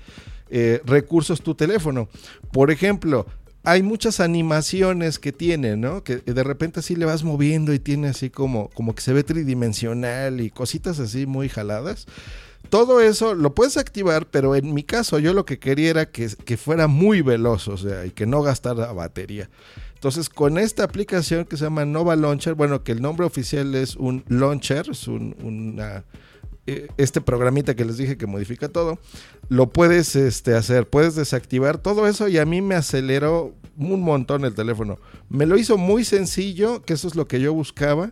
eh, 0.50 0.80
recursos 0.84 1.42
tu 1.42 1.54
teléfono. 1.54 2.08
Por 2.52 2.70
ejemplo, 2.70 3.26
hay 3.68 3.82
muchas 3.82 4.20
animaciones 4.20 5.18
que 5.18 5.30
tiene, 5.30 5.76
¿no? 5.76 6.02
Que 6.02 6.16
de 6.16 6.42
repente 6.42 6.80
así 6.80 6.96
le 6.96 7.04
vas 7.04 7.22
moviendo 7.22 7.74
y 7.74 7.78
tiene 7.78 8.08
así 8.08 8.30
como, 8.30 8.70
como 8.70 8.94
que 8.94 9.02
se 9.02 9.12
ve 9.12 9.24
tridimensional 9.24 10.40
y 10.40 10.48
cositas 10.48 10.98
así 11.00 11.26
muy 11.26 11.50
jaladas. 11.50 12.06
Todo 12.70 13.02
eso 13.02 13.34
lo 13.34 13.54
puedes 13.54 13.76
activar, 13.76 14.24
pero 14.24 14.56
en 14.56 14.72
mi 14.72 14.84
caso 14.84 15.18
yo 15.18 15.34
lo 15.34 15.44
que 15.44 15.58
quería 15.58 15.90
era 15.90 16.06
que, 16.06 16.30
fuera 16.56 16.86
muy 16.86 17.20
veloz, 17.20 17.68
o 17.68 17.76
sea, 17.76 18.06
y 18.06 18.10
que 18.10 18.24
no 18.24 18.40
gastara 18.40 18.90
batería. 18.92 19.50
Entonces, 19.92 20.30
con 20.30 20.56
esta 20.56 20.84
aplicación 20.84 21.44
que 21.44 21.58
se 21.58 21.64
llama 21.64 21.84
Nova 21.84 22.16
Launcher, 22.16 22.54
bueno, 22.54 22.82
que 22.82 22.92
el 22.92 23.02
nombre 23.02 23.26
oficial 23.26 23.74
es 23.74 23.96
un 23.96 24.24
launcher, 24.28 24.88
es 24.90 25.08
un, 25.08 25.36
una 25.42 26.04
este 26.96 27.20
programita 27.20 27.74
que 27.74 27.84
les 27.84 27.96
dije 27.96 28.16
que 28.16 28.26
modifica 28.26 28.68
todo, 28.68 28.98
lo 29.48 29.70
puedes 29.70 30.16
este, 30.16 30.54
hacer, 30.54 30.88
puedes 30.88 31.14
desactivar 31.14 31.78
todo 31.78 32.06
eso 32.06 32.28
y 32.28 32.38
a 32.38 32.44
mí 32.44 32.60
me 32.60 32.74
aceleró 32.74 33.54
un 33.76 34.02
montón 34.02 34.44
el 34.44 34.54
teléfono. 34.54 34.98
Me 35.28 35.46
lo 35.46 35.56
hizo 35.56 35.78
muy 35.78 36.04
sencillo, 36.04 36.82
que 36.82 36.94
eso 36.94 37.08
es 37.08 37.14
lo 37.14 37.26
que 37.26 37.40
yo 37.40 37.52
buscaba. 37.54 38.10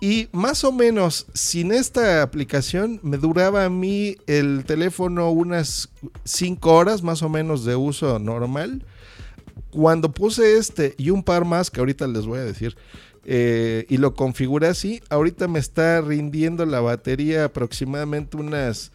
Y 0.00 0.28
más 0.32 0.64
o 0.64 0.72
menos, 0.72 1.26
sin 1.34 1.72
esta 1.72 2.22
aplicación, 2.22 3.00
me 3.02 3.16
duraba 3.16 3.64
a 3.64 3.70
mí 3.70 4.16
el 4.26 4.64
teléfono 4.66 5.30
unas 5.30 5.88
5 6.24 6.74
horas 6.74 7.02
más 7.02 7.22
o 7.22 7.28
menos 7.28 7.64
de 7.64 7.76
uso 7.76 8.18
normal. 8.18 8.84
Cuando 9.70 10.12
puse 10.12 10.56
este 10.56 10.94
y 10.98 11.10
un 11.10 11.22
par 11.22 11.44
más, 11.44 11.70
que 11.70 11.80
ahorita 11.80 12.06
les 12.06 12.26
voy 12.26 12.38
a 12.38 12.44
decir, 12.44 12.76
eh, 13.24 13.86
y 13.88 13.96
lo 13.96 14.14
configuré 14.14 14.68
así, 14.68 15.02
ahorita 15.08 15.48
me 15.48 15.58
está 15.58 16.00
rindiendo 16.00 16.66
la 16.66 16.80
batería 16.80 17.44
aproximadamente 17.44 18.36
unas 18.36 18.92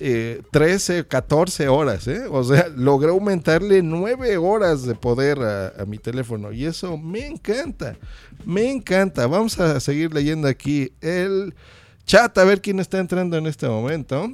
13, 0.00 1.06
14 1.06 1.68
horas, 1.68 2.08
¿eh? 2.08 2.22
O 2.30 2.42
sea, 2.42 2.68
logré 2.74 3.10
aumentarle 3.10 3.82
9 3.82 4.38
horas 4.38 4.84
de 4.84 4.94
poder 4.94 5.38
a, 5.40 5.84
mi 5.84 5.98
teléfono 5.98 6.52
y 6.52 6.64
eso 6.64 6.96
me 6.96 7.26
encanta, 7.26 7.98
me 8.46 8.70
encanta. 8.70 9.26
Vamos 9.26 9.60
a 9.60 9.78
seguir 9.78 10.14
leyendo 10.14 10.48
aquí 10.48 10.92
el 11.02 11.54
chat 12.06 12.36
a 12.38 12.44
ver 12.44 12.62
quién 12.62 12.80
está 12.80 12.98
entrando 12.98 13.36
en 13.36 13.46
este 13.46 13.68
momento. 13.68 14.26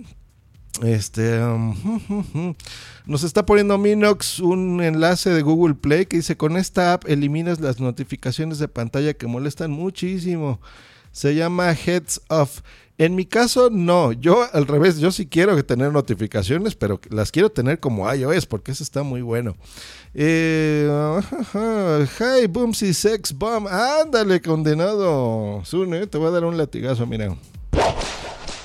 Este 0.83 1.42
um, 1.42 1.75
nos 3.06 3.25
está 3.25 3.47
poniendo 3.47 3.78
Minox 3.78 4.40
un 4.40 4.83
enlace 4.83 5.30
de 5.30 5.42
Google 5.42 5.75
Play 5.75 6.06
que 6.06 6.18
dice 6.18 6.37
con 6.37 6.56
esta 6.56 6.92
app 6.92 7.09
eliminas 7.09 7.61
las 7.61 7.80
notificaciones 7.80 8.59
de 8.59 8.68
pantalla 8.68 9.14
que 9.14 9.26
molestan 9.26 9.71
muchísimo. 9.71 10.61
Se 11.12 11.35
llama 11.35 11.73
Heads 11.73 12.21
Off. 12.28 12.61
En 12.99 13.14
mi 13.14 13.26
caso, 13.26 13.68
no. 13.71 14.12
Yo 14.12 14.47
al 14.52 14.66
revés, 14.66 14.99
yo 14.99 15.11
sí 15.12 15.26
quiero 15.26 15.62
tener 15.64 15.92
notificaciones, 15.92 16.75
pero 16.75 17.00
las 17.11 17.30
quiero 17.30 17.50
tener 17.50 17.78
como 17.78 18.11
iOS, 18.12 18.47
porque 18.47 18.73
eso 18.73 18.83
está 18.83 19.02
muy 19.02 19.21
bueno. 19.21 19.54
Eh, 20.14 20.88
hi, 21.54 22.47
Boomsy 22.47 22.95
Sex 22.95 23.35
Bomb. 23.35 23.66
Ándale, 23.68 24.40
condenado. 24.40 25.62
Sune, 25.64 26.06
te 26.06 26.16
voy 26.16 26.28
a 26.28 26.30
dar 26.30 26.45
un 26.45 26.56
latigazo, 26.56 27.06
mira. 27.06 27.37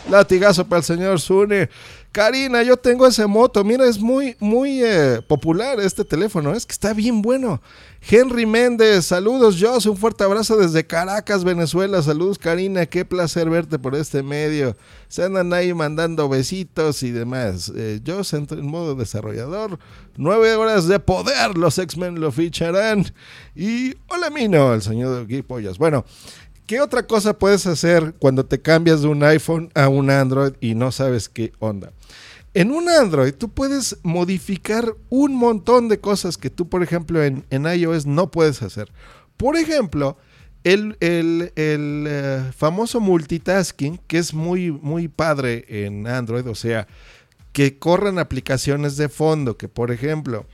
Latigazo 0.10 0.65
para 0.65 0.80
el 0.80 0.86
señor 0.86 1.20
Sune. 1.20 1.70
Karina, 2.12 2.62
yo 2.62 2.75
tengo 2.75 3.08
ese 3.08 3.25
moto. 3.25 3.63
Mira, 3.63 3.86
es 3.86 3.98
muy, 3.98 4.36
muy 4.39 4.84
eh, 4.84 5.22
popular 5.25 5.80
este 5.80 6.03
teléfono. 6.03 6.53
Es 6.53 6.65
que 6.65 6.74
está 6.74 6.94
bien 6.94 7.22
bueno. 7.22 7.62
Henry 8.01 8.46
Méndez, 8.46 9.06
saludos, 9.06 9.58
Joss. 9.58 9.86
Un 9.86 9.96
fuerte 9.96 10.25
abrazo 10.25 10.58
desde 10.58 10.86
Caracas, 10.86 11.46
Venezuela. 11.46 12.01
Saludos, 12.01 12.38
Karina. 12.38 12.86
Qué 12.86 13.06
placer 13.06 13.50
verte 13.50 13.80
por 13.80 13.96
este 13.96 14.24
medio. 14.24 14.75
Se 15.08 15.24
andan 15.24 15.53
ahí 15.53 15.74
mandando 15.74 16.27
besitos 16.27 17.01
y 17.03 17.12
demás. 17.12 17.72
Eh, 17.74 18.01
entra 18.34 18.60
en 18.60 18.68
modo 18.68 18.96
desarrollador. 18.96 19.80
Nueve 20.18 20.53
horas 20.56 20.88
de 20.88 21.00
poder. 21.00 21.58
Los 21.58 21.77
X-Men 21.77 22.20
lo 22.20 22.34
ficharán. 22.34 23.06
Y 23.56 23.96
hola, 24.10 24.30
Mino, 24.30 24.74
el 24.74 24.82
señor 24.82 25.25
de 25.25 25.44
Pollas. 25.44 25.77
Bueno. 25.77 26.03
¿Qué 26.65 26.80
otra 26.80 27.06
cosa 27.06 27.38
puedes 27.38 27.68
hacer 27.68 28.13
cuando 28.20 28.46
te 28.46 28.62
cambias 28.62 29.01
de 29.01 29.08
un 29.08 29.24
iPhone 29.24 29.70
a 29.75 29.89
un 29.89 30.10
Android 30.10 30.53
y 30.62 30.75
no 30.75 30.91
sabes 30.91 31.27
qué 31.27 31.51
onda? 31.60 31.91
En 32.53 32.72
un 32.72 32.89
Android 32.89 33.34
tú 33.34 33.50
puedes 33.50 33.98
modificar 34.03 34.94
un 35.10 35.36
montón 35.36 35.88
de 35.88 36.00
cosas 36.00 36.38
que 36.38 36.50
tú, 36.50 36.68
por 36.68 36.84
ejemplo, 36.84 37.24
en, 37.24 37.46
iOS 37.50 38.06
no 38.06 38.30
puedes 38.30 38.62
hacer. 38.62 38.91
Por 39.38 39.56
ejemplo, 39.56 40.18
el, 40.63 40.98
eh, 41.01 42.51
famoso 42.56 43.00
multitasking, 43.00 44.00
que 44.08 44.18
es 44.18 44.34
muy, 44.34 44.72
muy 44.72 45.08
padre 45.08 45.65
en 45.68 46.08
Android, 46.08 46.46
o 46.48 46.56
sea, 46.56 46.88
que 47.53 47.80
corran 47.80 48.20
aplicaciones 48.20 48.98
de 48.98 49.10
fondo, 49.10 49.58
que 49.58 49.68
por 49.68 49.91
ejemplo, 49.91 50.46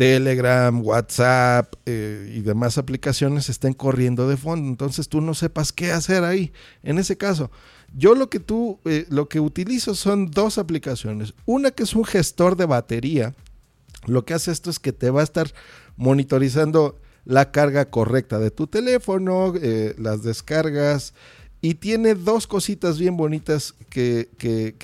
Telegram, 0.00 0.80
WhatsApp 0.82 1.74
eh, 1.84 2.32
y 2.34 2.40
demás 2.40 2.78
aplicaciones 2.78 3.50
estén 3.50 3.74
corriendo 3.74 4.30
de 4.30 4.38
fondo. 4.38 4.66
Entonces 4.66 5.10
tú 5.10 5.20
no 5.20 5.34
sepas 5.34 5.74
qué 5.74 5.92
hacer 5.92 6.24
ahí. 6.24 6.54
En 6.82 6.98
ese 6.98 7.18
caso, 7.18 7.50
yo 7.94 8.14
lo 8.14 8.30
que 8.30 8.40
tú, 8.40 8.78
eh, 8.86 9.04
lo 9.10 9.28
que 9.28 9.40
utilizo 9.40 9.94
son 9.94 10.30
dos 10.30 10.56
aplicaciones. 10.56 11.34
Una 11.44 11.70
que 11.70 11.82
es 11.82 11.94
un 11.94 12.06
gestor 12.06 12.56
de 12.56 12.64
batería. 12.64 13.34
Lo 14.06 14.24
que 14.24 14.32
hace 14.32 14.52
esto 14.52 14.70
es 14.70 14.78
que 14.78 14.94
te 14.94 15.10
va 15.10 15.20
a 15.20 15.24
estar 15.24 15.52
monitorizando 15.98 16.98
la 17.26 17.50
carga 17.50 17.90
correcta 17.90 18.38
de 18.38 18.50
tu 18.50 18.68
teléfono, 18.68 19.52
eh, 19.60 19.94
las 19.98 20.22
descargas. 20.22 21.12
Y 21.62 21.74
tiene 21.74 22.14
dos 22.14 22.46
cositas 22.46 22.98
bien 22.98 23.16
bonitas 23.16 23.74
que, 23.90 24.28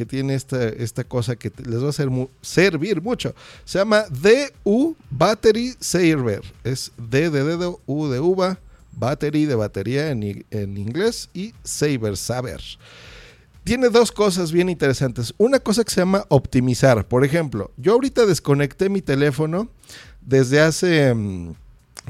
tiene 0.08 0.34
esta, 0.34 0.68
esta, 0.68 1.04
cosa 1.04 1.36
que 1.36 1.50
les 1.64 1.82
va 1.82 1.88
a 1.88 2.26
servir 2.42 3.00
mucho. 3.00 3.34
Se 3.64 3.78
llama 3.78 4.04
DU 4.10 4.94
Battery 5.10 5.74
Saver. 5.80 6.42
Es 6.64 6.92
D 6.98 7.30
de 7.30 7.44
dedo, 7.44 7.80
U 7.86 8.08
de 8.08 8.20
uva, 8.20 8.58
battery 8.96 9.44
de 9.46 9.54
batería 9.54 10.10
en, 10.10 10.22
inglés 10.76 11.30
y 11.32 11.54
saber, 11.62 12.16
saber. 12.16 12.60
Tiene 13.64 13.88
dos 13.88 14.12
cosas 14.12 14.52
bien 14.52 14.68
interesantes. 14.68 15.34
Una 15.38 15.58
cosa 15.58 15.82
que 15.82 15.90
se 15.90 16.00
llama 16.00 16.24
optimizar. 16.28 17.06
Por 17.06 17.24
ejemplo, 17.24 17.70
yo 17.76 17.94
ahorita 17.94 18.26
desconecté 18.26 18.88
mi 18.88 19.02
teléfono 19.02 19.68
desde 20.20 20.60
hace, 20.60 21.12
mm, 21.14 21.54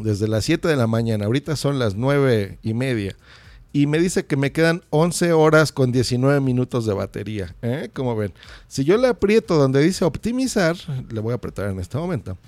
desde 0.03 0.29
las 0.29 0.45
7 0.45 0.69
de 0.69 0.77
la 0.77 0.87
mañana. 0.87 1.27
Ahorita 1.27 1.57
son 1.57 1.79
las 1.79 1.95
9 1.95 2.59
y 2.63 2.75
media. 2.75 3.17
Y 3.77 3.87
me 3.87 3.99
dice 3.99 4.25
que 4.25 4.39
me 4.39 4.53
quedan 4.53 4.83
11 4.89 5.35
horas 5.35 5.71
con 5.71 5.93
19 5.93 6.41
minutos 6.41 6.87
de 6.87 6.95
batería. 6.95 7.55
¿eh? 7.61 7.91
Como 7.93 8.17
ven, 8.17 8.33
si 8.69 8.85
yo 8.85 8.97
le 8.97 9.07
aprieto 9.07 9.57
donde 9.57 9.83
dice 9.83 10.07
optimizar, 10.07 10.77
le 11.11 11.21
voy 11.21 11.33
a 11.33 11.35
apretar 11.35 11.69
en 11.69 11.79
este 11.79 11.99
momento 11.99 12.39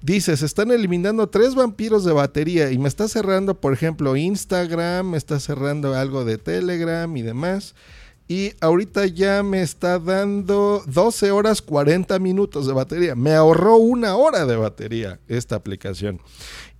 Dice, 0.00 0.36
se 0.36 0.46
están 0.46 0.70
eliminando 0.70 1.28
tres 1.28 1.56
vampiros 1.56 2.04
de 2.04 2.12
batería 2.12 2.70
y 2.70 2.78
me 2.78 2.86
está 2.86 3.08
cerrando, 3.08 3.60
por 3.60 3.72
ejemplo, 3.72 4.14
Instagram, 4.14 5.10
me 5.10 5.18
está 5.18 5.40
cerrando 5.40 5.96
algo 5.96 6.24
de 6.24 6.38
Telegram 6.38 7.16
y 7.16 7.22
demás. 7.22 7.74
Y 8.28 8.52
ahorita 8.60 9.06
ya 9.06 9.42
me 9.42 9.62
está 9.62 9.98
dando 9.98 10.84
12 10.86 11.32
horas 11.32 11.62
40 11.62 12.16
minutos 12.20 12.68
de 12.68 12.74
batería. 12.74 13.16
Me 13.16 13.34
ahorró 13.34 13.76
una 13.76 14.14
hora 14.14 14.46
de 14.46 14.54
batería 14.54 15.18
esta 15.26 15.56
aplicación. 15.56 16.20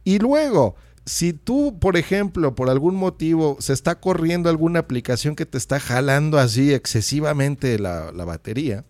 Y 0.05 0.21
luego, 0.21 0.77
si 1.11 1.33
tú, 1.33 1.77
por 1.81 1.97
ejemplo, 1.97 2.55
por 2.55 2.71
algún 2.71 2.95
motivo 2.95 3.57
se 3.59 3.73
está 3.73 3.99
corriendo 3.99 4.49
alguna 4.49 4.79
aplicación 4.79 5.35
que 5.35 5.45
te 5.45 5.59
está 5.59 5.81
jalando 5.81 6.39
así 6.39 6.73
excesivamente 6.73 7.81
la, 7.81 8.13
batería, 8.13 8.85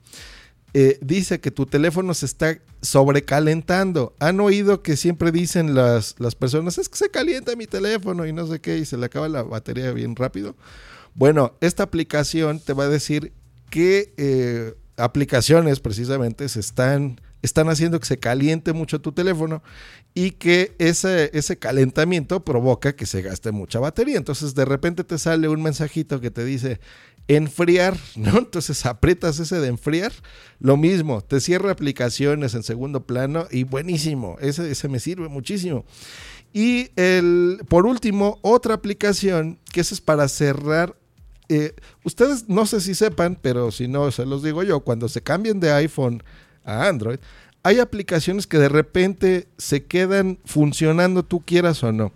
eh, 0.74 0.98
dice 1.00 1.40
que 1.40 1.50
tu 1.50 1.64
teléfono 1.64 2.12
se 2.12 2.26
está 2.26 2.58
sobrecalentando. 2.82 4.14
Han 4.18 4.38
oído 4.40 4.82
que 4.82 4.98
siempre 4.98 5.32
dicen 5.32 5.74
las, 5.74 6.14
las, 6.18 6.34
personas, 6.34 6.76
es 6.76 6.90
que 6.90 6.98
se 6.98 7.08
calienta 7.08 7.56
mi 7.56 7.66
teléfono 7.66 8.26
y 8.26 8.34
no 8.34 8.46
sé 8.46 8.60
qué, 8.60 8.76
y 8.76 8.84
se 8.84 8.98
le 8.98 9.06
acaba 9.06 9.26
la 9.30 9.42
batería 9.42 9.90
bien 9.92 10.14
rápido. 10.14 10.56
Bueno, 11.14 11.54
esta 11.62 11.84
aplicación 11.84 12.60
te 12.60 12.74
va 12.74 12.84
a 12.84 12.88
decir 12.88 13.32
qué 13.70 14.12
eh, 14.18 14.74
aplicaciones 14.98 15.80
precisamente 15.80 16.50
se 16.50 16.60
están, 16.60 17.18
están 17.42 17.68
haciendo 17.68 17.98
que 18.00 18.06
se 18.06 18.18
caliente 18.18 18.72
mucho 18.72 19.00
tu 19.00 19.12
teléfono 19.12 19.62
y 20.14 20.32
que 20.32 20.74
ese, 20.78 21.30
ese 21.32 21.58
calentamiento 21.58 22.44
provoca 22.44 22.94
que 22.94 23.06
se 23.06 23.22
gaste 23.22 23.52
mucha 23.52 23.78
batería. 23.78 24.16
Entonces 24.16 24.54
de 24.54 24.64
repente 24.64 25.04
te 25.04 25.18
sale 25.18 25.48
un 25.48 25.62
mensajito 25.62 26.20
que 26.20 26.30
te 26.30 26.44
dice, 26.44 26.80
enfriar, 27.28 27.96
¿no? 28.16 28.38
Entonces 28.38 28.84
aprietas 28.86 29.38
ese 29.38 29.60
de 29.60 29.68
enfriar, 29.68 30.12
lo 30.58 30.76
mismo, 30.76 31.22
te 31.22 31.40
cierra 31.40 31.70
aplicaciones 31.70 32.54
en 32.54 32.62
segundo 32.62 33.06
plano 33.06 33.46
y 33.50 33.64
buenísimo, 33.64 34.36
ese, 34.40 34.70
ese 34.70 34.88
me 34.88 35.00
sirve 35.00 35.28
muchísimo. 35.28 35.84
Y 36.52 36.90
el, 36.96 37.60
por 37.68 37.86
último, 37.86 38.38
otra 38.42 38.74
aplicación 38.74 39.58
que 39.72 39.80
esa 39.80 39.94
es 39.94 40.00
para 40.00 40.26
cerrar. 40.26 40.96
Eh, 41.48 41.74
ustedes 42.04 42.48
no 42.48 42.66
sé 42.66 42.80
si 42.80 42.94
sepan, 42.94 43.38
pero 43.40 43.70
si 43.70 43.86
no, 43.86 44.10
se 44.10 44.26
los 44.26 44.42
digo 44.42 44.62
yo, 44.64 44.80
cuando 44.80 45.08
se 45.08 45.22
cambien 45.22 45.60
de 45.60 45.72
iPhone 45.72 46.22
Android, 46.70 47.18
hay 47.62 47.78
aplicaciones 47.78 48.46
que 48.46 48.58
de 48.58 48.68
repente 48.68 49.48
se 49.58 49.84
quedan 49.84 50.38
funcionando, 50.44 51.22
tú 51.22 51.40
quieras 51.40 51.82
o 51.82 51.92
no 51.92 52.12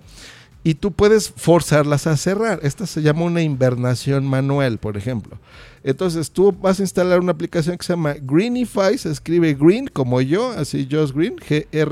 y 0.66 0.74
tú 0.74 0.92
puedes 0.92 1.28
forzarlas 1.28 2.06
a 2.06 2.16
cerrar. 2.16 2.58
Esta 2.62 2.86
se 2.86 3.02
llama 3.02 3.24
una 3.24 3.42
invernación 3.42 4.26
manual, 4.26 4.78
por 4.78 4.96
ejemplo. 4.96 5.38
Entonces 5.84 6.30
tú 6.30 6.52
vas 6.52 6.80
a 6.80 6.82
instalar 6.82 7.20
una 7.20 7.32
aplicación 7.32 7.76
que 7.76 7.84
se 7.84 7.92
llama 7.92 8.14
Greenify, 8.20 8.96
se 8.96 9.10
escribe 9.10 9.52
Green 9.52 9.86
como 9.88 10.22
yo, 10.22 10.50
así 10.52 10.88
Josh 10.90 11.12
Green, 11.12 11.36
G-R-E-E-N-I-F-Y. 11.36 11.90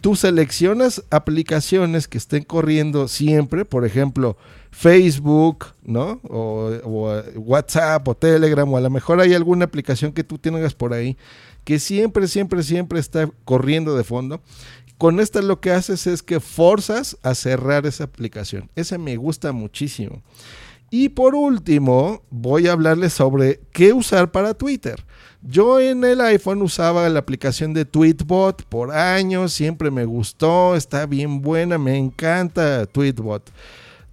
Tú 0.00 0.16
seleccionas 0.16 1.04
aplicaciones 1.10 2.08
que 2.08 2.18
estén 2.18 2.42
corriendo 2.42 3.06
siempre, 3.06 3.64
por 3.64 3.86
ejemplo, 3.86 4.36
Facebook, 4.72 5.66
¿no? 5.84 6.20
O, 6.28 6.72
o, 6.82 7.22
WhatsApp 7.36 8.08
o 8.08 8.16
Telegram, 8.16 8.68
o 8.72 8.76
a 8.76 8.80
lo 8.80 8.90
mejor 8.90 9.20
hay 9.20 9.34
alguna 9.34 9.66
aplicación 9.66 10.12
que 10.12 10.24
tú 10.24 10.38
tengas 10.38 10.74
por 10.74 10.92
ahí 10.92 11.16
que 11.64 11.78
siempre, 11.78 12.26
siempre, 12.26 12.64
siempre 12.64 12.98
está 12.98 13.30
corriendo 13.44 13.96
de 13.96 14.02
fondo 14.02 14.42
con 15.02 15.18
esta 15.18 15.42
lo 15.42 15.60
que 15.60 15.72
haces 15.72 16.06
es 16.06 16.22
que 16.22 16.38
forzas 16.38 17.18
a 17.24 17.34
cerrar 17.34 17.86
esa 17.86 18.04
aplicación. 18.04 18.70
Ese 18.76 18.98
me 18.98 19.16
gusta 19.16 19.50
muchísimo. 19.50 20.22
Y 20.90 21.08
por 21.08 21.34
último, 21.34 22.22
voy 22.30 22.68
a 22.68 22.72
hablarles 22.72 23.12
sobre 23.12 23.58
qué 23.72 23.92
usar 23.92 24.30
para 24.30 24.54
Twitter. 24.54 25.04
Yo 25.42 25.80
en 25.80 26.04
el 26.04 26.20
iPhone 26.20 26.62
usaba 26.62 27.08
la 27.08 27.18
aplicación 27.18 27.74
de 27.74 27.84
Tweetbot 27.84 28.62
por 28.66 28.92
años, 28.92 29.52
siempre 29.52 29.90
me 29.90 30.04
gustó, 30.04 30.76
está 30.76 31.04
bien 31.06 31.42
buena, 31.42 31.78
me 31.78 31.98
encanta 31.98 32.86
Tweetbot. 32.86 33.50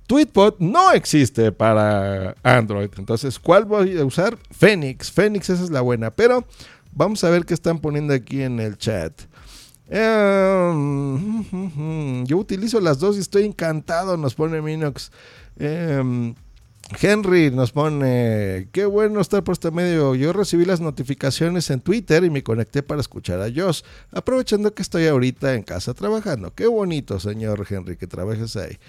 Tweetbot 0.09 0.57
no 0.57 0.91
existe 0.91 1.51
para 1.51 2.35
Android, 2.41 2.89
entonces 2.97 3.37
¿cuál 3.37 3.65
voy 3.65 3.95
a 3.95 4.03
usar? 4.03 4.39
Phoenix, 4.49 5.11
Phoenix 5.11 5.51
esa 5.51 5.63
es 5.63 5.69
la 5.69 5.81
buena, 5.81 6.09
pero 6.09 6.47
vamos 6.91 7.23
a 7.23 7.29
ver 7.29 7.45
qué 7.45 7.53
están 7.53 7.77
poniendo 7.77 8.11
aquí 8.15 8.41
en 8.41 8.59
el 8.59 8.75
chat. 8.75 9.13
Em, 9.87 11.45
yo 12.25 12.37
utilizo 12.39 12.81
las 12.81 12.97
dos 12.97 13.17
y 13.17 13.19
estoy 13.19 13.45
encantado, 13.45 14.17
nos 14.17 14.33
pone 14.33 14.63
Minox. 14.63 15.11
Em, 15.59 16.33
Henry 16.99 17.51
nos 17.51 17.71
pone, 17.71 18.67
qué 18.71 18.85
bueno 18.85 19.21
estar 19.21 19.43
por 19.43 19.53
este 19.53 19.69
medio. 19.69 20.15
Yo 20.15 20.33
recibí 20.33 20.65
las 20.65 20.81
notificaciones 20.81 21.69
en 21.69 21.81
Twitter 21.81 22.23
y 22.23 22.31
me 22.31 22.41
conecté 22.41 22.81
para 22.81 22.99
escuchar 22.99 23.41
a 23.41 23.51
Josh, 23.55 23.83
aprovechando 24.11 24.73
que 24.73 24.81
estoy 24.81 25.05
ahorita 25.05 25.53
en 25.53 25.61
casa 25.61 25.93
trabajando. 25.93 26.51
Qué 26.55 26.65
bonito, 26.65 27.19
señor 27.19 27.63
Henry, 27.69 27.95
que 27.95 28.07
trabajes 28.07 28.55
ahí. 28.55 28.79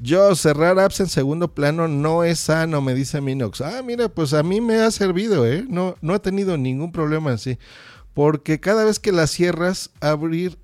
Yo 0.00 0.34
cerrar 0.36 0.78
apps 0.78 1.00
en 1.00 1.08
segundo 1.08 1.54
plano 1.54 1.88
no 1.88 2.22
es 2.22 2.38
sano, 2.38 2.80
me 2.80 2.94
dice 2.94 3.20
Minox. 3.20 3.60
Ah, 3.60 3.82
mira, 3.84 4.08
pues 4.08 4.32
a 4.32 4.42
mí 4.42 4.60
me 4.60 4.76
ha 4.76 4.90
servido, 4.90 5.44
¿eh? 5.46 5.64
No, 5.68 5.96
no 6.00 6.14
he 6.14 6.20
tenido 6.20 6.56
ningún 6.56 6.92
problema 6.92 7.32
en 7.32 7.38
sí. 7.38 7.58
Porque 8.14 8.60
cada 8.60 8.84
vez 8.84 9.00
que 9.00 9.12
las 9.12 9.30
cierras, 9.30 9.90
abrir 10.00 10.58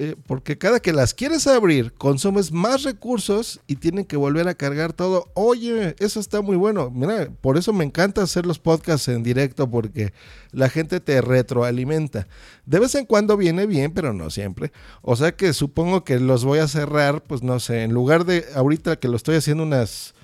eh, 0.00 0.14
porque 0.28 0.58
cada 0.58 0.78
que 0.78 0.92
las 0.92 1.12
quieres 1.12 1.48
abrir, 1.48 1.92
consumes 1.92 2.52
más 2.52 2.84
recursos 2.84 3.60
y 3.66 3.76
tienen 3.76 4.04
que 4.04 4.16
volver 4.16 4.46
a 4.46 4.54
cargar 4.54 4.92
todo. 4.92 5.26
Oye, 5.34 5.96
eso 5.98 6.20
está 6.20 6.40
muy 6.40 6.56
bueno. 6.56 6.90
Mira, 6.90 7.28
por 7.40 7.56
eso 7.58 7.72
me 7.72 7.84
encanta 7.84 8.22
hacer 8.22 8.46
los 8.46 8.60
podcasts 8.60 9.08
en 9.08 9.24
directo, 9.24 9.68
porque 9.68 10.12
la 10.52 10.68
gente 10.68 11.00
te 11.00 11.20
retroalimenta. 11.20 12.28
De 12.64 12.78
vez 12.78 12.94
en 12.94 13.06
cuando 13.06 13.36
viene 13.36 13.66
bien, 13.66 13.92
pero 13.92 14.12
no 14.12 14.30
siempre. 14.30 14.70
O 15.02 15.16
sea 15.16 15.32
que 15.32 15.52
supongo 15.52 16.04
que 16.04 16.20
los 16.20 16.44
voy 16.44 16.60
a 16.60 16.68
cerrar, 16.68 17.24
pues 17.24 17.42
no 17.42 17.58
sé, 17.58 17.82
en 17.82 17.92
lugar 17.92 18.24
de 18.24 18.44
ahorita 18.54 19.00
que 19.00 19.08
lo 19.08 19.16
estoy 19.16 19.34
haciendo 19.34 19.64
unas 19.64 20.14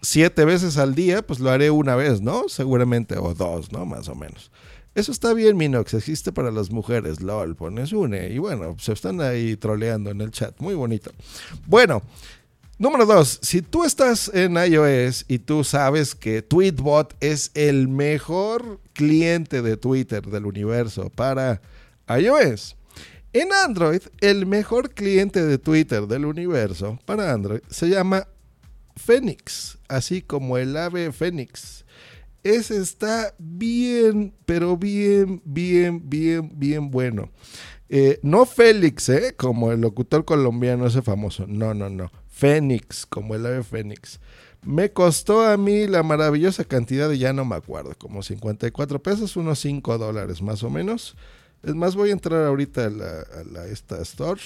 siete 0.00 0.44
veces 0.44 0.78
al 0.78 0.94
día, 0.94 1.26
pues 1.26 1.40
lo 1.40 1.50
haré 1.50 1.70
una 1.70 1.96
vez, 1.96 2.20
¿no? 2.20 2.48
Seguramente, 2.48 3.18
o 3.18 3.34
dos, 3.34 3.72
¿no? 3.72 3.84
Más 3.84 4.08
o 4.08 4.14
menos. 4.14 4.52
Eso 4.96 5.12
está 5.12 5.34
bien, 5.34 5.58
Minox, 5.58 5.92
existe 5.92 6.32
para 6.32 6.50
las 6.50 6.70
mujeres, 6.70 7.20
lol, 7.20 7.54
pones 7.54 7.92
une. 7.92 8.30
Y 8.30 8.38
bueno, 8.38 8.76
se 8.78 8.94
están 8.94 9.20
ahí 9.20 9.54
troleando 9.54 10.10
en 10.10 10.22
el 10.22 10.30
chat, 10.30 10.58
muy 10.58 10.74
bonito. 10.74 11.12
Bueno, 11.66 12.02
número 12.78 13.04
dos, 13.04 13.38
si 13.42 13.60
tú 13.60 13.84
estás 13.84 14.30
en 14.32 14.56
iOS 14.56 15.26
y 15.28 15.40
tú 15.40 15.64
sabes 15.64 16.14
que 16.14 16.40
Tweetbot 16.40 17.14
es 17.20 17.50
el 17.52 17.88
mejor 17.88 18.80
cliente 18.94 19.60
de 19.60 19.76
Twitter 19.76 20.22
del 20.22 20.46
universo 20.46 21.10
para 21.10 21.60
iOS, 22.08 22.74
en 23.34 23.52
Android, 23.52 24.00
el 24.22 24.46
mejor 24.46 24.94
cliente 24.94 25.44
de 25.44 25.58
Twitter 25.58 26.06
del 26.06 26.24
universo 26.24 26.98
para 27.04 27.34
Android 27.34 27.60
se 27.68 27.90
llama 27.90 28.28
Phoenix, 28.96 29.76
así 29.88 30.22
como 30.22 30.56
el 30.56 30.74
ave 30.74 31.12
Phoenix. 31.12 31.84
Ese 32.42 32.76
está 32.76 33.34
bien, 33.38 34.32
pero 34.44 34.76
bien, 34.76 35.42
bien, 35.44 36.08
bien, 36.08 36.50
bien 36.54 36.90
bueno. 36.90 37.30
Eh, 37.88 38.18
no 38.22 38.46
Félix, 38.46 39.08
¿eh? 39.08 39.34
Como 39.36 39.72
el 39.72 39.80
locutor 39.80 40.24
colombiano 40.24 40.86
ese 40.86 41.02
famoso. 41.02 41.46
No, 41.46 41.74
no, 41.74 41.88
no. 41.88 42.10
Fénix, 42.28 43.06
como 43.06 43.34
el 43.34 43.46
ave 43.46 43.62
Fénix. 43.62 44.20
Me 44.62 44.92
costó 44.92 45.46
a 45.46 45.56
mí 45.56 45.86
la 45.86 46.02
maravillosa 46.02 46.64
cantidad 46.64 47.08
de, 47.08 47.18
ya 47.18 47.32
no 47.32 47.44
me 47.44 47.54
acuerdo, 47.54 47.94
como 47.96 48.22
54 48.22 49.00
pesos, 49.00 49.36
unos 49.36 49.60
5 49.60 49.96
dólares 49.96 50.42
más 50.42 50.62
o 50.64 50.70
menos. 50.70 51.16
Es 51.62 51.74
más, 51.74 51.94
voy 51.94 52.10
a 52.10 52.12
entrar 52.12 52.44
ahorita 52.44 52.86
a, 52.86 52.90
la, 52.90 53.20
a 53.20 53.44
la, 53.50 53.66
esta 53.66 54.02
store. 54.02 54.40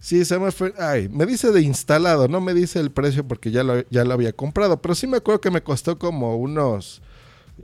Sí, 0.00 0.24
se 0.24 0.38
me 0.38 0.50
fue. 0.50 0.72
Ay, 0.78 1.08
me 1.10 1.26
dice 1.26 1.52
de 1.52 1.60
instalado, 1.60 2.26
no 2.26 2.40
me 2.40 2.54
dice 2.54 2.80
el 2.80 2.90
precio 2.90 3.28
porque 3.28 3.50
ya 3.50 3.62
lo, 3.62 3.86
ya 3.90 4.02
lo 4.04 4.14
había 4.14 4.32
comprado. 4.32 4.80
Pero 4.80 4.94
sí 4.94 5.06
me 5.06 5.18
acuerdo 5.18 5.42
que 5.42 5.50
me 5.50 5.62
costó 5.62 5.98
como 5.98 6.36
unos 6.36 7.02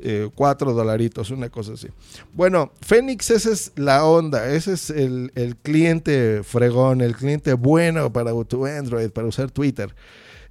eh, 0.02 0.28
4 0.34 0.74
dolaritos, 0.74 1.30
una 1.30 1.48
cosa 1.48 1.72
así. 1.72 1.88
Bueno, 2.34 2.72
Phoenix, 2.82 3.30
esa 3.30 3.50
es 3.50 3.72
la 3.76 4.04
onda. 4.04 4.50
Ese 4.50 4.74
es 4.74 4.90
el, 4.90 5.32
el 5.34 5.56
cliente 5.56 6.42
fregón, 6.44 7.00
el 7.00 7.16
cliente 7.16 7.54
bueno 7.54 8.12
para 8.12 8.32
tu 8.44 8.66
Android, 8.66 9.08
para 9.10 9.26
usar 9.26 9.50
Twitter. 9.50 9.94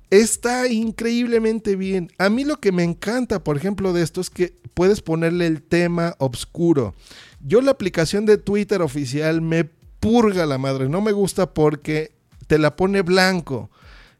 Está 0.09 0.67
increíblemente 0.67 1.75
bien. 1.75 2.11
A 2.17 2.29
mí 2.29 2.45
lo 2.45 2.59
que 2.59 2.71
me 2.71 2.83
encanta, 2.83 3.43
por 3.43 3.57
ejemplo, 3.57 3.93
de 3.93 4.01
esto 4.01 4.21
es 4.21 4.31
que 4.31 4.55
puedes 4.73 5.01
ponerle 5.01 5.45
el 5.45 5.61
tema 5.61 6.15
oscuro. 6.17 6.95
Yo 7.45 7.61
la 7.61 7.71
aplicación 7.71 8.25
de 8.25 8.37
Twitter 8.37 8.81
oficial 8.81 9.41
me 9.41 9.69
purga 10.05 10.45
la 10.45 10.59
madre. 10.59 10.87
No 10.87 11.01
me 11.01 11.13
gusta 11.13 11.51
porque 11.51 12.11
te 12.45 12.59
la 12.59 12.75
pone 12.75 13.01
blanco. 13.01 13.71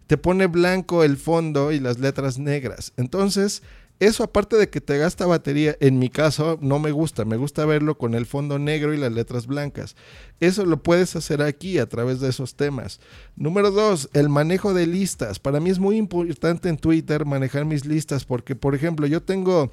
Te 0.07 0.17
pone 0.17 0.47
blanco 0.47 1.03
el 1.03 1.15
fondo 1.15 1.71
y 1.71 1.79
las 1.79 1.99
letras 1.99 2.39
negras. 2.39 2.91
Entonces, 2.97 3.61
eso 3.99 4.23
aparte 4.23 4.55
de 4.55 4.67
que 4.67 4.81
te 4.81 4.97
gasta 4.97 5.27
batería, 5.27 5.77
en 5.79 5.99
mi 5.99 6.09
caso 6.09 6.57
no 6.59 6.79
me 6.79 6.89
gusta. 6.89 7.23
Me 7.23 7.37
gusta 7.37 7.67
verlo 7.67 7.99
con 7.99 8.15
el 8.15 8.25
fondo 8.25 8.57
negro 8.57 8.95
y 8.95 8.97
las 8.97 9.11
letras 9.11 9.45
blancas. 9.45 9.95
Eso 10.39 10.65
lo 10.65 10.81
puedes 10.81 11.15
hacer 11.15 11.43
aquí 11.43 11.77
a 11.77 11.87
través 11.87 12.19
de 12.19 12.29
esos 12.29 12.55
temas. 12.55 12.99
Número 13.35 13.69
dos, 13.69 14.09
el 14.13 14.27
manejo 14.27 14.73
de 14.73 14.87
listas. 14.87 15.37
Para 15.37 15.59
mí 15.59 15.69
es 15.69 15.77
muy 15.77 15.97
importante 15.97 16.67
en 16.67 16.77
Twitter 16.77 17.25
manejar 17.25 17.63
mis 17.65 17.85
listas 17.85 18.25
porque, 18.25 18.55
por 18.55 18.73
ejemplo, 18.73 19.05
yo 19.05 19.21
tengo 19.21 19.71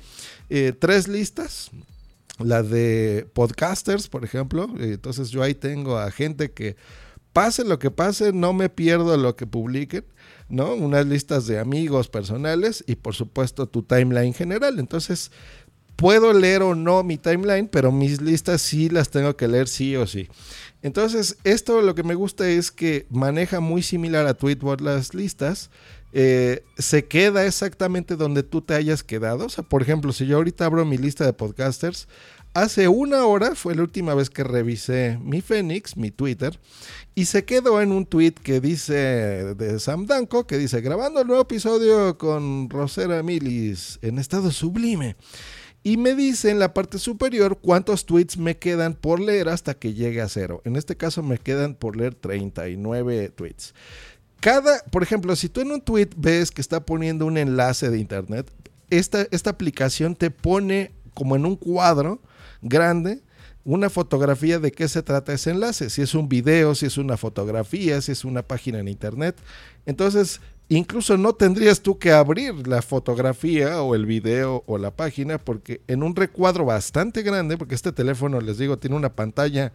eh, 0.51 0.75
tres 0.79 1.09
listas 1.09 1.71
la 2.45 2.63
de 2.63 3.29
podcasters, 3.33 4.09
por 4.09 4.25
ejemplo. 4.25 4.69
Entonces 4.79 5.31
yo 5.31 5.43
ahí 5.43 5.55
tengo 5.55 5.99
a 5.99 6.11
gente 6.11 6.53
que 6.53 6.77
pase 7.33 7.65
lo 7.65 7.79
que 7.79 7.91
pase, 7.91 8.33
no 8.33 8.53
me 8.53 8.69
pierdo 8.69 9.17
lo 9.17 9.37
que 9.37 9.47
publiquen, 9.47 10.05
¿no? 10.49 10.75
Unas 10.75 11.07
listas 11.07 11.47
de 11.47 11.59
amigos 11.59 12.09
personales 12.09 12.85
y 12.87 12.97
por 12.97 13.15
supuesto 13.15 13.67
tu 13.67 13.83
timeline 13.83 14.35
general. 14.35 14.79
Entonces 14.79 15.31
puedo 15.97 16.33
leer 16.33 16.63
o 16.63 16.75
no 16.75 17.03
mi 17.03 17.17
timeline, 17.17 17.69
pero 17.69 17.93
mis 17.93 18.21
listas 18.21 18.61
sí 18.61 18.89
las 18.89 19.11
tengo 19.11 19.37
que 19.37 19.49
leer 19.49 19.69
sí 19.69 19.97
o 19.97 20.07
sí. 20.07 20.29
Entonces 20.83 21.39
esto 21.45 21.81
lo 21.81 21.95
que 21.95 22.03
me 22.03 22.15
gusta 22.15 22.49
es 22.49 22.71
que 22.71 23.07
maneja 23.11 23.61
muy 23.61 23.83
similar 23.83 24.27
a 24.27 24.35
Tweetbot 24.35 24.81
las 24.81 25.15
listas. 25.15 25.71
Eh, 26.13 26.65
se 26.77 27.07
queda 27.07 27.47
exactamente 27.47 28.17
donde 28.17 28.43
tú 28.43 28.61
te 28.61 28.75
hayas 28.75 29.03
quedado. 29.03 29.47
O 29.47 29.49
sea, 29.49 29.65
por 29.65 29.83
ejemplo, 29.83 30.13
si 30.13 30.27
yo 30.27 30.37
ahorita 30.37 30.67
abro 30.67 30.85
mi 30.85 30.99
lista 30.99 31.25
de 31.25 31.33
podcasters, 31.33 32.07
hace 32.55 32.89
una 32.89 33.25
hora 33.25 33.55
fue 33.55 33.75
la 33.75 33.83
última 33.83 34.15
vez 34.15 34.29
que 34.29 34.45
revisé 34.45 35.19
mi 35.23 35.41
Phoenix, 35.41 35.97
mi 35.97 36.11
Twitter, 36.11 36.59
y 37.15 37.25
se 37.25 37.45
quedó 37.45 37.81
en 37.81 37.93
un 37.93 38.05
tweet 38.05 38.33
que 38.33 38.61
dice 38.61 38.95
de 39.55 39.79
Sam 39.81 40.07
Danko, 40.07 40.47
que 40.47 40.59
dice, 40.59 40.81
grabando 40.81 41.21
el 41.21 41.27
nuevo 41.27 41.43
episodio 41.43 42.19
con 42.19 42.69
Rosera 42.69 43.23
Milis 43.23 43.99
en 44.03 44.19
estado 44.19 44.51
sublime. 44.51 45.17
Y 45.85 45.97
me 45.97 46.15
dice 46.15 46.51
en 46.51 46.61
la 46.61 46.75
parte 46.75 46.99
superior 46.99 47.59
cuántos 47.61 48.07
tweets 48.07 48.37
me 48.37 48.57
quedan 48.57 48.95
por 48.95 49.19
leer 49.19 49.49
hasta 49.49 49.75
que 49.75 49.95
llegue 49.95 50.21
a 50.21 50.29
cero. 50.29 50.63
En 50.65 50.77
este 50.77 50.97
caso 50.97 51.25
me 51.25 51.39
quedan 51.39 51.75
por 51.75 51.97
leer 51.97 52.15
39 52.15 53.31
tweets. 53.31 53.75
Cada, 54.43 54.83
por 54.91 55.05
ejemplo, 55.05 55.37
si 55.37 55.49
tú 55.49 55.61
en 55.61 55.71
un 55.71 55.81
tweet 55.81 56.09
ves 56.17 56.51
que 56.51 56.61
está 56.61 56.85
poniendo 56.85 57.27
un 57.27 57.39
enlace 57.39 57.91
de 57.91 57.99
internet, 58.01 58.51
esta, 58.91 59.25
esta 59.31 59.51
aplicación 59.51 60.17
te 60.17 60.33
pone 60.33 60.91
como 61.15 61.37
en 61.37 61.47
un 61.47 61.55
cuadro 61.55 62.21
grande 62.61 63.23
una 63.65 63.89
fotografía 63.89 64.59
de 64.59 64.73
qué 64.73 64.89
se 64.89 65.05
trata 65.05 65.33
ese 65.33 65.53
enlace, 65.53 65.91
si 65.91 66.03
es 66.03 66.17
un 66.17 66.29
video, 66.29 66.75
si 66.75 66.87
es 66.87 66.99
una 66.99 67.17
fotografía, 67.17 68.01
si 68.01 68.11
es 68.11 68.25
una 68.25 68.43
página 68.43 68.81
en 68.81 68.89
internet. 68.89 69.37
Entonces, 69.87 70.41
incluso 70.69 71.17
no 71.17 71.35
tendrías 71.35 71.81
tú 71.81 72.01
que 72.01 72.11
abrir 72.11 72.67
la 72.67 72.83
fotografía 72.83 73.81
o 73.81 73.95
el 73.95 74.07
video 74.07 74.65
o 74.67 74.77
la 74.77 74.91
página 74.91 75.39
porque 75.39 75.83
en 75.87 76.03
un 76.03 76.17
recuadro 76.17 76.65
bastante 76.65 77.23
grande, 77.23 77.57
porque 77.57 77.77
este 77.77 77.93
teléfono, 77.93 78.41
les 78.41 78.59
digo, 78.59 78.77
tiene 78.77 78.97
una 78.97 79.15
pantalla 79.15 79.73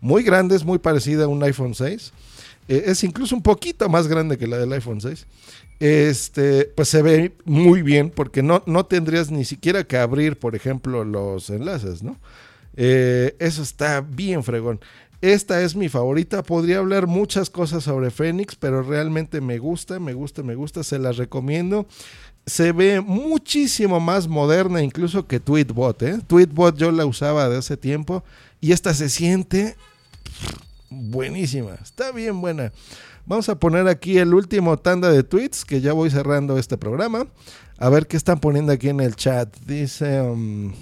muy 0.00 0.22
grande, 0.22 0.56
es 0.56 0.64
muy 0.64 0.78
parecida 0.78 1.24
a 1.24 1.28
un 1.28 1.42
iPhone 1.42 1.74
6 1.74 2.12
eh, 2.68 2.84
es 2.86 3.04
incluso 3.04 3.34
un 3.36 3.42
poquito 3.42 3.88
más 3.88 4.08
grande 4.08 4.38
que 4.38 4.46
la 4.46 4.58
del 4.58 4.72
iPhone 4.72 5.00
6. 5.00 5.26
Este, 5.78 6.64
pues 6.74 6.88
se 6.88 7.02
ve 7.02 7.32
muy 7.44 7.82
bien 7.82 8.10
porque 8.10 8.42
no, 8.42 8.62
no 8.66 8.86
tendrías 8.86 9.30
ni 9.30 9.44
siquiera 9.44 9.84
que 9.84 9.98
abrir, 9.98 10.38
por 10.38 10.56
ejemplo, 10.56 11.04
los 11.04 11.50
enlaces, 11.50 12.02
¿no? 12.02 12.16
Eh, 12.76 13.36
eso 13.38 13.62
está 13.62 14.00
bien 14.00 14.42
fregón. 14.42 14.80
Esta 15.22 15.62
es 15.62 15.76
mi 15.76 15.88
favorita. 15.88 16.42
Podría 16.42 16.78
hablar 16.78 17.06
muchas 17.06 17.50
cosas 17.50 17.84
sobre 17.84 18.10
Phoenix, 18.10 18.54
pero 18.56 18.82
realmente 18.82 19.40
me 19.40 19.58
gusta, 19.58 19.98
me 19.98 20.12
gusta, 20.12 20.42
me 20.42 20.54
gusta. 20.54 20.82
Se 20.82 20.98
las 20.98 21.16
recomiendo. 21.16 21.86
Se 22.44 22.72
ve 22.72 23.00
muchísimo 23.00 23.98
más 23.98 24.28
moderna 24.28 24.82
incluso 24.82 25.26
que 25.26 25.40
Tweetbot. 25.40 26.02
¿eh? 26.02 26.18
Tweetbot 26.26 26.76
yo 26.76 26.92
la 26.92 27.06
usaba 27.06 27.48
de 27.48 27.58
hace 27.58 27.76
tiempo 27.76 28.22
y 28.66 28.72
esta 28.72 28.92
se 28.94 29.08
siente 29.08 29.76
buenísima, 30.90 31.76
está 31.80 32.10
bien 32.10 32.40
buena. 32.40 32.72
Vamos 33.24 33.48
a 33.48 33.60
poner 33.60 33.86
aquí 33.86 34.18
el 34.18 34.34
último 34.34 34.76
tanda 34.76 35.08
de 35.08 35.22
tweets, 35.22 35.64
que 35.64 35.80
ya 35.80 35.92
voy 35.92 36.10
cerrando 36.10 36.58
este 36.58 36.76
programa. 36.76 37.28
A 37.78 37.88
ver 37.90 38.08
qué 38.08 38.16
están 38.16 38.40
poniendo 38.40 38.72
aquí 38.72 38.88
en 38.88 38.98
el 38.98 39.14
chat. 39.14 39.56
Dice... 39.64 40.20
Um, 40.20 40.72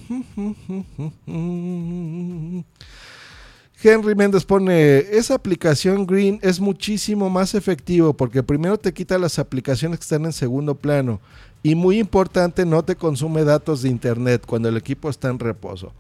Henry 3.83 4.15
Méndez 4.15 4.47
pone, 4.47 5.01
esa 5.01 5.35
aplicación 5.35 6.07
Green 6.07 6.39
es 6.41 6.61
muchísimo 6.61 7.29
más 7.29 7.55
efectivo 7.55 8.15
porque 8.15 8.43
primero 8.43 8.79
te 8.79 8.95
quita 8.95 9.19
las 9.19 9.39
aplicaciones 9.39 9.99
que 9.99 10.05
están 10.05 10.25
en 10.25 10.33
segundo 10.33 10.75
plano 10.75 11.21
y 11.63 11.75
muy 11.75 11.99
importante, 11.99 12.65
no 12.65 12.83
te 12.83 12.97
consume 12.97 13.45
datos 13.45 13.83
de 13.83 13.91
internet 13.91 14.45
cuando 14.47 14.71
el 14.71 14.79
equipo 14.79 15.11
está 15.11 15.29
en 15.29 15.39
reposo. 15.39 15.93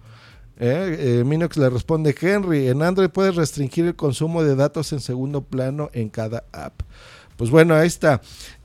Eh, 0.59 1.19
eh, 1.21 1.25
Minox 1.25 1.57
le 1.57 1.69
responde, 1.69 2.14
Henry, 2.19 2.69
en 2.69 2.83
Android 2.83 3.11
puedes 3.11 3.35
restringir 3.35 3.87
el 3.87 3.97
consumo 3.97 4.45
de 4.45 4.55
datos 4.55 4.93
en 4.93 5.01
segundo 5.01 5.43
plano 5.43 5.90
en 5.93 6.09
cada 6.09 6.45
app. 6.53 6.81
Pues 7.37 7.51
bueno, 7.51 7.75
ahí 7.75 7.88
está. 7.88 8.21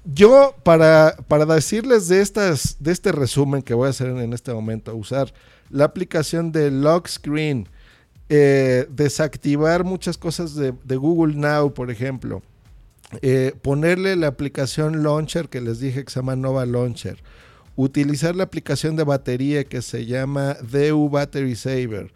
Yo, 0.06 0.56
para, 0.64 1.16
para 1.28 1.46
decirles 1.46 2.08
de, 2.08 2.22
estas, 2.22 2.78
de 2.80 2.92
este 2.92 3.12
resumen 3.12 3.62
que 3.62 3.74
voy 3.74 3.88
a 3.88 3.90
hacer 3.90 4.10
en 4.10 4.34
este 4.34 4.54
momento, 4.54 4.96
usar 4.96 5.34
la 5.70 5.86
aplicación 5.86 6.52
de 6.52 6.72
Lock 6.72 7.08
Screen, 7.08 7.68
eh, 8.30 8.86
desactivar 8.92 9.84
muchas 9.84 10.18
cosas 10.18 10.54
de, 10.56 10.96
Google 10.96 11.36
Now, 11.36 11.74
por 11.74 11.90
ejemplo, 11.90 12.44
eh, 13.24 13.54
ponerle 13.64 14.16
la 14.16 14.28
aplicación 14.28 15.02
Launcher 15.04 15.50
que 15.50 15.62
les 15.62 15.80
dije 15.80 16.06
que 16.06 16.12
se 16.12 16.20
llama 16.20 16.36
Nova 16.36 16.68
Launcher, 16.68 17.18
utilizar 17.82 18.36
la 18.36 18.44
aplicación 18.44 18.98
de 18.98 19.06
batería 19.06 19.64
que 19.64 19.82
se 19.82 20.06
llama 20.06 20.58
DU 20.62 21.10
Battery 21.10 21.56
Saver, 21.56 22.12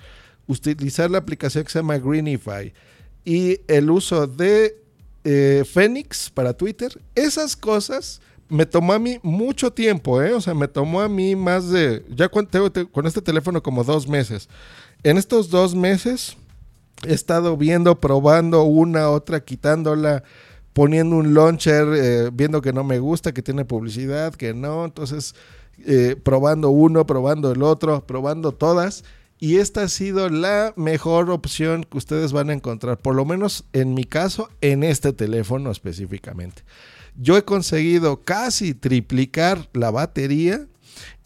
utilizar 0.46 1.10
la 1.10 1.20
aplicación 1.20 1.64
que 1.64 1.72
se 1.72 1.80
llama 1.80 1.98
Greenify 1.98 2.74
y 3.24 3.62
el 3.70 3.90
uso 3.90 4.28
de 4.28 4.76
eh, 5.24 5.64
Phoenix 5.66 6.30
para 6.30 6.52
Twitter, 6.52 7.00
esas 7.16 7.56
cosas 7.56 8.20
me 8.50 8.66
tomó 8.66 8.92
a 8.92 9.00
mí 9.00 9.20
mucho 9.24 9.72
tiempo, 9.72 10.22
¿eh? 10.22 10.34
O 10.34 10.42
sea, 10.42 10.54
me 10.54 10.68
tomó 10.68 11.00
a 11.00 11.08
mí 11.08 11.34
más 11.34 11.70
de, 11.70 12.04
ya 12.10 12.28
con, 12.28 12.50
con 12.92 13.08
este 13.08 13.22
teléfono 13.22 13.64
como 13.64 13.86
dos 13.86 14.06
meses. 14.06 14.50
En 15.02 15.18
estos 15.18 15.50
dos 15.50 15.76
meses 15.76 16.36
he 17.08 17.14
estado 17.14 17.56
viendo, 17.56 18.02
probando 18.02 18.64
una, 18.64 19.10
otra, 19.10 19.40
quitándola, 19.40 20.26
poniendo 20.74 21.16
un 21.16 21.34
launcher, 21.34 21.88
eh, 21.96 22.30
viendo 22.34 22.62
que 22.62 22.74
no 22.74 22.84
me 22.84 23.00
gusta, 23.00 23.34
que 23.34 23.42
tiene 23.42 23.66
publicidad, 23.66 24.34
que 24.34 24.54
no. 24.54 24.86
Entonces, 24.86 25.36
eh, 25.86 26.16
probando 26.22 26.70
uno, 26.70 27.06
probando 27.06 27.52
el 27.52 27.64
otro, 27.64 28.06
probando 28.06 28.52
todas. 28.52 29.04
Y 29.40 29.58
esta 29.58 29.84
ha 29.84 29.88
sido 29.90 30.30
la 30.30 30.74
mejor 30.76 31.30
opción 31.30 31.84
que 31.84 31.98
ustedes 31.98 32.32
van 32.32 32.50
a 32.50 32.54
encontrar, 32.54 32.98
por 32.98 33.14
lo 33.16 33.26
menos 33.26 33.66
en 33.74 33.94
mi 33.94 34.06
caso, 34.06 34.50
en 34.62 34.84
este 34.84 35.12
teléfono 35.12 35.70
específicamente. 35.70 36.64
Yo 37.16 37.38
he 37.38 37.44
conseguido 37.44 38.22
casi 38.22 38.74
triplicar 38.74 39.70
la 39.74 39.92
batería 39.92 40.66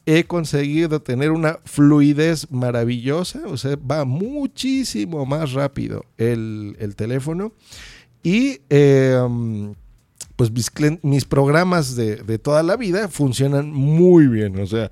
he 0.07 0.23
conseguido 0.23 1.01
tener 1.01 1.31
una 1.31 1.59
fluidez 1.65 2.49
maravillosa, 2.49 3.41
o 3.45 3.57
sea, 3.57 3.75
va 3.75 4.05
muchísimo 4.05 5.25
más 5.25 5.51
rápido 5.51 6.05
el, 6.17 6.93
teléfono. 6.95 7.51
Y 8.27 8.59
em, 8.67 9.73
pues 10.35 10.51
mis, 11.01 11.23
programas 11.23 11.95
de, 11.95 12.37
toda 12.39 12.61
la 12.61 12.75
vida 12.75 13.07
funcionan 13.07 13.71
muy 13.71 14.27
bien, 14.27 14.59
o 14.59 14.67
sea, 14.67 14.91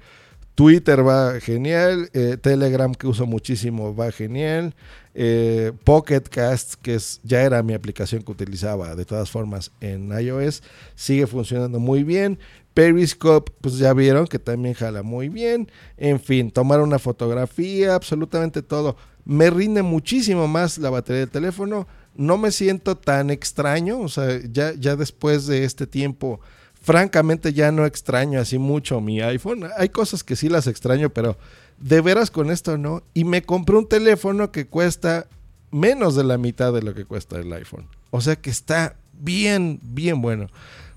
Twitter 0.55 1.05
va 1.05 1.41
genial, 1.41 2.09
eh, 2.13 2.37
Telegram 2.41 2.95
que 2.95 3.07
uso 3.07 3.25
muchísimo 3.25 3.93
va 3.93 4.13
genial, 4.13 4.73
eh, 5.13 5.73
Pocket 5.83 6.21
Cast, 6.21 6.75
que 6.75 6.95
es, 6.95 7.19
ya 7.23 7.41
era 7.41 7.61
mi 7.61 7.73
aplicación 7.73 8.23
que 8.23 8.31
utilizaba 8.31 8.95
de 8.95 9.03
todas 9.03 9.29
formas 9.29 9.73
en 9.81 10.17
iOS, 10.17 10.63
sigue 10.95 11.27
funcionando 11.27 11.77
muy 11.77 12.05
bien. 12.05 12.39
Periscope, 12.73 13.51
pues 13.59 13.77
ya 13.77 13.91
vieron 13.91 14.27
que 14.27 14.39
también 14.39 14.75
jala 14.75 15.03
muy 15.03 15.27
bien. 15.27 15.69
En 15.97 16.21
fin, 16.21 16.51
tomar 16.51 16.79
una 16.79 16.99
fotografía, 16.99 17.95
absolutamente 17.95 18.61
todo. 18.61 18.95
Me 19.25 19.49
rinde 19.49 19.81
muchísimo 19.81 20.47
más 20.47 20.77
la 20.77 20.89
batería 20.89 21.21
del 21.21 21.29
teléfono. 21.29 21.85
No 22.15 22.37
me 22.37 22.51
siento 22.51 22.97
tan 22.97 23.29
extraño. 23.29 23.99
O 23.99 24.09
sea, 24.09 24.39
ya, 24.51 24.73
ya 24.73 24.95
después 24.95 25.45
de 25.47 25.63
este 25.63 25.87
tiempo, 25.87 26.39
francamente 26.81 27.53
ya 27.53 27.71
no 27.71 27.85
extraño 27.85 28.39
así 28.39 28.57
mucho 28.57 29.01
mi 29.01 29.21
iPhone. 29.21 29.69
Hay 29.77 29.89
cosas 29.89 30.23
que 30.23 30.35
sí 30.35 30.49
las 30.49 30.67
extraño, 30.67 31.09
pero 31.09 31.37
de 31.77 32.01
veras 32.01 32.31
con 32.31 32.51
esto 32.51 32.77
no. 32.77 33.03
Y 33.13 33.23
me 33.23 33.41
compré 33.41 33.77
un 33.77 33.87
teléfono 33.87 34.51
que 34.51 34.67
cuesta 34.67 35.27
menos 35.71 36.15
de 36.15 36.23
la 36.23 36.37
mitad 36.37 36.73
de 36.73 36.81
lo 36.81 36.93
que 36.93 37.05
cuesta 37.05 37.37
el 37.37 37.51
iPhone. 37.53 37.87
O 38.11 38.21
sea 38.21 38.35
que 38.35 38.49
está 38.49 38.95
bien, 39.13 39.79
bien 39.83 40.21
bueno 40.21 40.47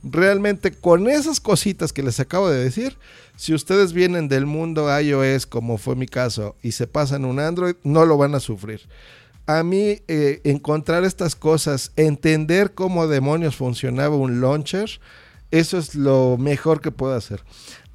realmente 0.02 0.72
con 0.72 1.08
esas 1.08 1.40
cositas 1.40 1.92
que 1.92 2.02
les 2.02 2.20
acabo 2.20 2.48
de 2.48 2.62
decir, 2.62 2.96
si 3.36 3.54
ustedes 3.54 3.92
vienen 3.92 4.28
del 4.28 4.46
mundo 4.46 4.88
iOS, 4.98 5.46
como 5.46 5.78
fue 5.78 5.96
mi 5.96 6.06
caso, 6.06 6.56
y 6.62 6.72
se 6.72 6.86
pasan 6.86 7.24
un 7.24 7.40
Android, 7.40 7.74
no 7.82 8.04
lo 8.04 8.16
van 8.16 8.34
a 8.34 8.40
sufrir. 8.40 8.82
A 9.48 9.62
mí 9.62 10.02
eh, 10.08 10.42
encontrar 10.44 11.04
estas 11.04 11.34
cosas, 11.34 11.92
entender 11.96 12.74
cómo 12.74 13.06
demonios 13.06 13.56
funcionaba 13.56 14.14
un 14.14 14.42
launcher, 14.42 15.00
eso 15.50 15.78
es 15.78 15.94
lo 15.94 16.36
mejor 16.38 16.82
que 16.82 16.90
puedo 16.90 17.14
hacer. 17.14 17.42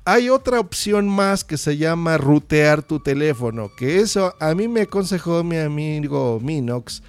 Hay 0.03 0.31
otra 0.31 0.59
opción 0.59 1.07
más 1.07 1.43
que 1.43 1.59
se 1.59 1.77
llama 1.77 2.17
rutear 2.17 2.81
tu 2.81 3.01
teléfono, 3.01 3.69
que 3.77 3.99
eso 3.99 4.33
a 4.39 4.55
mí 4.55 4.67
me 4.67 4.81
aconsejó 4.81 5.43
mi 5.43 5.57
amigo 5.57 6.39
Minox 6.41 7.03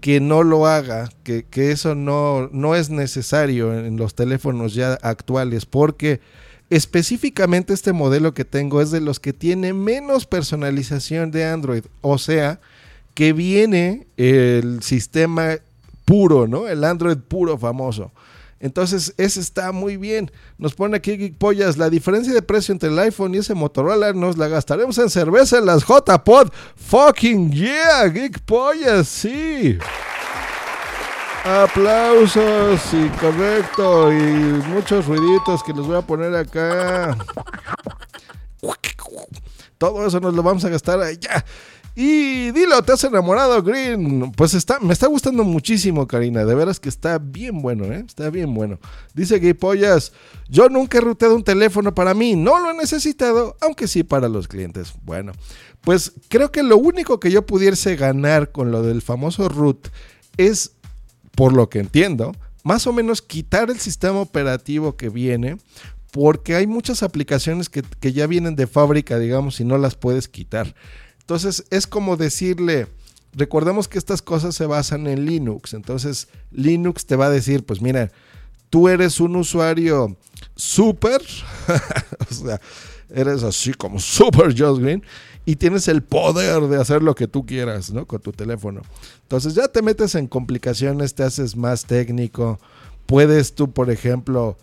que 0.00 0.20
no 0.20 0.44
lo 0.44 0.68
haga, 0.68 1.10
que, 1.24 1.44
eso 1.56 1.96
no, 1.96 2.48
no 2.52 2.76
es 2.76 2.90
necesario 2.90 3.76
en 3.76 3.96
los 3.96 4.14
teléfonos 4.14 4.74
ya 4.74 4.92
actuales, 5.02 5.66
porque 5.66 6.20
específicamente 6.70 7.72
este 7.72 7.92
modelo 7.92 8.32
que 8.32 8.44
tengo 8.44 8.80
es 8.80 8.92
de 8.92 9.00
los 9.00 9.18
que 9.18 9.32
tiene 9.32 9.72
menos 9.72 10.24
personalización 10.24 11.32
de 11.32 11.46
Android, 11.46 11.82
o 12.00 12.18
sea, 12.18 12.60
que 13.18 13.32
viene 13.32 14.06
el 14.16 14.80
sistema 14.80 15.56
puro, 16.04 16.46
¿no? 16.46 16.68
El 16.68 16.84
Android 16.84 17.16
puro 17.16 17.58
famoso. 17.58 18.12
Entonces, 18.60 19.12
ese 19.16 19.40
está 19.40 19.72
muy 19.72 19.96
bien. 19.96 20.30
Nos 20.56 20.74
pone 20.74 20.96
aquí 20.96 21.16
Geek 21.16 21.36
Pollas, 21.36 21.78
la 21.78 21.90
diferencia 21.90 22.32
de 22.32 22.42
precio 22.42 22.70
entre 22.70 22.90
el 22.90 22.98
iPhone 23.00 23.34
y 23.34 23.38
ese 23.38 23.54
Motorola 23.54 24.12
nos 24.12 24.38
la 24.38 24.46
gastaremos 24.46 24.98
en 24.98 25.10
cerveza 25.10 25.58
en 25.58 25.66
las 25.66 25.82
J-Pod. 25.82 26.52
Fucking 26.76 27.50
yeah, 27.50 28.06
Geek 28.06 28.38
Pollas, 28.42 29.08
sí. 29.08 29.76
Aplausos 31.44 32.80
y 32.92 33.08
correcto 33.18 34.12
y 34.12 34.62
muchos 34.68 35.06
ruiditos 35.06 35.64
que 35.64 35.72
les 35.72 35.84
voy 35.84 35.96
a 35.96 36.02
poner 36.02 36.36
acá. 36.36 37.18
Todo 39.76 40.06
eso 40.06 40.20
nos 40.20 40.34
lo 40.34 40.42
vamos 40.44 40.64
a 40.64 40.68
gastar 40.68 41.00
allá. 41.00 41.44
Y 42.00 42.52
dilo, 42.52 42.80
¿te 42.84 42.92
has 42.92 43.02
enamorado, 43.02 43.60
Green? 43.60 44.30
Pues 44.30 44.54
está, 44.54 44.78
me 44.78 44.92
está 44.92 45.08
gustando 45.08 45.42
muchísimo, 45.42 46.06
Karina. 46.06 46.44
De 46.44 46.54
veras 46.54 46.78
que 46.78 46.88
está 46.88 47.18
bien 47.18 47.60
bueno, 47.60 47.86
¿eh? 47.86 48.04
Está 48.06 48.30
bien 48.30 48.54
bueno. 48.54 48.78
Dice 49.14 49.40
Gay 49.40 49.54
Pollas, 49.54 50.12
yo 50.48 50.68
nunca 50.68 50.98
he 50.98 51.00
ruteado 51.00 51.34
un 51.34 51.42
teléfono 51.42 51.92
para 51.92 52.14
mí. 52.14 52.36
No 52.36 52.60
lo 52.60 52.70
he 52.70 52.74
necesitado, 52.74 53.56
aunque 53.60 53.88
sí 53.88 54.04
para 54.04 54.28
los 54.28 54.46
clientes. 54.46 54.92
Bueno, 55.02 55.32
pues 55.80 56.12
creo 56.28 56.52
que 56.52 56.62
lo 56.62 56.76
único 56.76 57.18
que 57.18 57.32
yo 57.32 57.44
pudiese 57.44 57.96
ganar 57.96 58.52
con 58.52 58.70
lo 58.70 58.84
del 58.84 59.02
famoso 59.02 59.48
root 59.48 59.88
es, 60.36 60.76
por 61.34 61.52
lo 61.52 61.68
que 61.68 61.80
entiendo, 61.80 62.30
más 62.62 62.86
o 62.86 62.92
menos 62.92 63.22
quitar 63.22 63.70
el 63.70 63.80
sistema 63.80 64.20
operativo 64.20 64.96
que 64.96 65.08
viene, 65.08 65.56
porque 66.12 66.54
hay 66.54 66.68
muchas 66.68 67.02
aplicaciones 67.02 67.68
que, 67.68 67.82
que 67.98 68.12
ya 68.12 68.28
vienen 68.28 68.54
de 68.54 68.68
fábrica, 68.68 69.18
digamos, 69.18 69.58
y 69.58 69.64
no 69.64 69.78
las 69.78 69.96
puedes 69.96 70.28
quitar. 70.28 70.76
Entonces 71.28 71.66
es 71.68 71.86
como 71.86 72.16
decirle, 72.16 72.86
recordemos 73.34 73.86
que 73.86 73.98
estas 73.98 74.22
cosas 74.22 74.54
se 74.54 74.64
basan 74.64 75.06
en 75.06 75.26
Linux, 75.26 75.74
entonces 75.74 76.28
Linux 76.50 77.04
te 77.04 77.16
va 77.16 77.26
a 77.26 77.30
decir, 77.30 77.66
pues 77.66 77.82
mira, 77.82 78.10
tú 78.70 78.88
eres 78.88 79.20
un 79.20 79.36
usuario 79.36 80.16
súper, 80.56 81.20
o 82.30 82.34
sea, 82.34 82.58
eres 83.10 83.42
así 83.42 83.74
como 83.74 83.98
súper 84.00 84.58
Josh 84.58 84.80
Green 84.80 85.02
y 85.44 85.56
tienes 85.56 85.86
el 85.88 86.02
poder 86.02 86.62
de 86.62 86.80
hacer 86.80 87.02
lo 87.02 87.14
que 87.14 87.28
tú 87.28 87.44
quieras, 87.44 87.92
¿no? 87.92 88.06
Con 88.06 88.22
tu 88.22 88.32
teléfono. 88.32 88.80
Entonces 89.24 89.54
ya 89.54 89.68
te 89.68 89.82
metes 89.82 90.14
en 90.14 90.28
complicaciones, 90.28 91.14
te 91.14 91.24
haces 91.24 91.56
más 91.56 91.84
técnico, 91.84 92.58
puedes 93.04 93.54
tú, 93.54 93.70
por 93.70 93.90
ejemplo, 93.90 94.56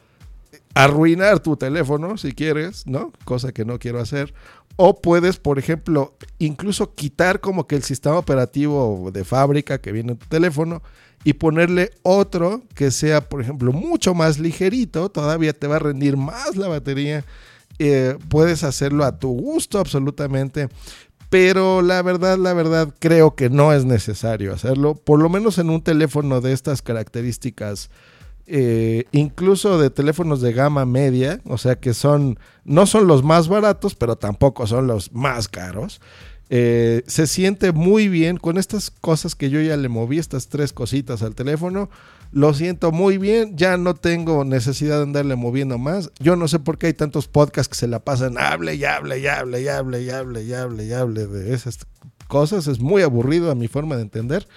arruinar 0.73 1.39
tu 1.41 1.57
teléfono 1.57 2.17
si 2.17 2.33
quieres, 2.33 2.87
¿no? 2.87 3.13
Cosa 3.23 3.51
que 3.51 3.65
no 3.65 3.77
quiero 3.77 3.99
hacer. 3.99 4.33
O 4.77 5.01
puedes, 5.01 5.37
por 5.37 5.57
ejemplo, 5.57 6.15
incluso 6.37 6.93
quitar 6.93 7.39
como 7.39 7.65
que 7.65 7.75
el 7.75 7.83
sistema 7.83 8.17
operativo 8.17 9.09
de 9.13 9.23
fábrica 9.23 9.79
que 9.79 9.91
viene 9.91 10.13
en 10.13 10.17
tu 10.17 10.25
teléfono 10.27 10.81
y 11.23 11.33
ponerle 11.33 11.91
otro 12.03 12.61
que 12.75 12.91
sea, 12.91 13.21
por 13.27 13.41
ejemplo, 13.41 13.71
mucho 13.71 14.13
más 14.13 14.37
ligerito, 14.37 15.09
todavía 15.09 15.53
te 15.53 15.67
va 15.67 15.77
a 15.77 15.79
rendir 15.79 16.17
más 16.17 16.55
la 16.55 16.67
batería. 16.67 17.23
Eh, 17.79 18.17
puedes 18.29 18.63
hacerlo 18.63 19.03
a 19.05 19.17
tu 19.17 19.29
gusto 19.29 19.79
absolutamente. 19.79 20.69
pero 21.29 21.81
la 21.81 22.01
verdad, 22.01 22.37
la 22.37 22.53
verdad, 22.53 22.93
creo 22.99 23.35
que 23.35 23.49
no 23.49 23.73
es 23.73 23.83
necesario 23.83 24.53
hacerlo, 24.53 24.95
por 24.95 25.19
lo 25.19 25.27
menos 25.29 25.57
en 25.57 25.69
un 25.69 25.81
teléfono 25.81 26.39
de 26.39 26.53
estas 26.53 26.81
características, 26.81 27.89
eh, 28.47 29.05
incluso 29.11 29.79
de 29.79 29.89
teléfonos 29.89 30.41
de 30.41 30.53
gama 30.53 30.85
media, 30.85 31.41
o 31.45 31.57
sea 31.57 31.75
que 31.75 31.93
son, 31.93 32.37
no 32.63 32.85
son 32.85 33.07
los 33.07 33.23
más 33.23 33.47
baratos, 33.47 33.95
pero 33.95 34.15
tampoco 34.17 34.67
son 34.67 34.87
los 34.87 35.11
más 35.13 35.47
caros. 35.47 35.99
Eh, 36.51 37.01
se 37.07 37.25
siente 37.25 37.71
muy 37.71 38.07
bien 38.07 38.37
con 38.37 38.59
estas 38.59 38.91
cosas 38.91 39.33
que 39.33 39.49
yo 39.49 39.59
ya 39.61 39.77
le 39.77 39.89
moví, 39.89 40.19
estas 40.19 40.47
tres 40.47 40.73
cositas 40.73 41.23
al 41.23 41.33
teléfono. 41.33 41.89
Lo 42.31 42.53
siento 42.53 42.91
muy 42.91 43.17
bien, 43.17 43.57
ya 43.57 43.77
no 43.77 43.95
tengo 43.95 44.43
necesidad 44.43 44.97
de 44.97 45.03
andarle 45.03 45.35
moviendo 45.35 45.77
más. 45.77 46.11
Yo 46.19 46.35
no 46.35 46.47
sé 46.47 46.59
por 46.59 46.77
qué 46.77 46.87
hay 46.87 46.93
tantos 46.93 47.27
podcasts 47.27 47.69
que 47.69 47.79
se 47.79 47.87
la 47.87 47.99
pasan 47.99 48.37
hable 48.37 48.75
y 48.75 48.83
hable 48.83 49.19
y 49.19 49.27
hable 49.27 49.61
y 49.61 49.67
hable 49.67 50.03
y 50.03 50.09
hable 50.09 50.43
y 50.43 50.53
hable 50.53 50.85
y 50.85 50.93
hable 50.93 51.27
de 51.27 51.53
esas 51.53 51.79
cosas. 52.27 52.67
Es 52.67 52.79
muy 52.79 53.01
aburrido 53.01 53.49
a 53.49 53.55
mi 53.55 53.67
forma 53.67 53.95
de 53.95 54.03
entender. 54.03 54.47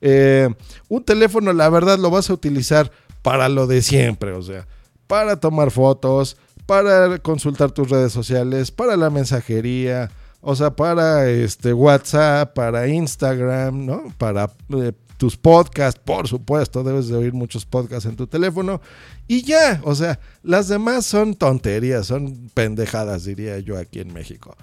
Eh, 0.00 0.50
un 0.88 1.02
teléfono, 1.02 1.52
la 1.52 1.68
verdad, 1.70 1.98
lo 1.98 2.10
vas 2.10 2.28
a 2.28 2.34
utilizar 2.34 2.92
para 3.24 3.48
lo 3.48 3.66
de 3.66 3.80
siempre, 3.80 4.32
o 4.32 4.42
sea, 4.42 4.66
para 5.06 5.40
tomar 5.40 5.70
fotos, 5.70 6.36
para 6.66 7.18
consultar 7.20 7.72
tus 7.72 7.88
redes 7.88 8.12
sociales, 8.12 8.70
para 8.70 8.98
la 8.98 9.08
mensajería, 9.08 10.10
o 10.42 10.54
sea, 10.54 10.76
para 10.76 11.30
este 11.30 11.72
WhatsApp, 11.72 12.52
para 12.52 12.86
Instagram, 12.86 13.86
¿no? 13.86 14.04
Para 14.18 14.50
eh, 14.76 14.92
tus 15.16 15.38
podcasts, 15.38 15.98
por 16.04 16.28
supuesto, 16.28 16.84
debes 16.84 17.08
de 17.08 17.16
oír 17.16 17.32
muchos 17.32 17.64
podcasts 17.64 18.04
en 18.04 18.16
tu 18.16 18.26
teléfono. 18.26 18.82
Y 19.26 19.40
ya, 19.40 19.80
o 19.84 19.94
sea, 19.94 20.20
las 20.42 20.68
demás 20.68 21.06
son 21.06 21.34
tonterías, 21.34 22.06
son 22.06 22.50
pendejadas, 22.52 23.24
diría 23.24 23.58
yo 23.58 23.78
aquí 23.78 24.00
en 24.00 24.12
México. 24.12 24.54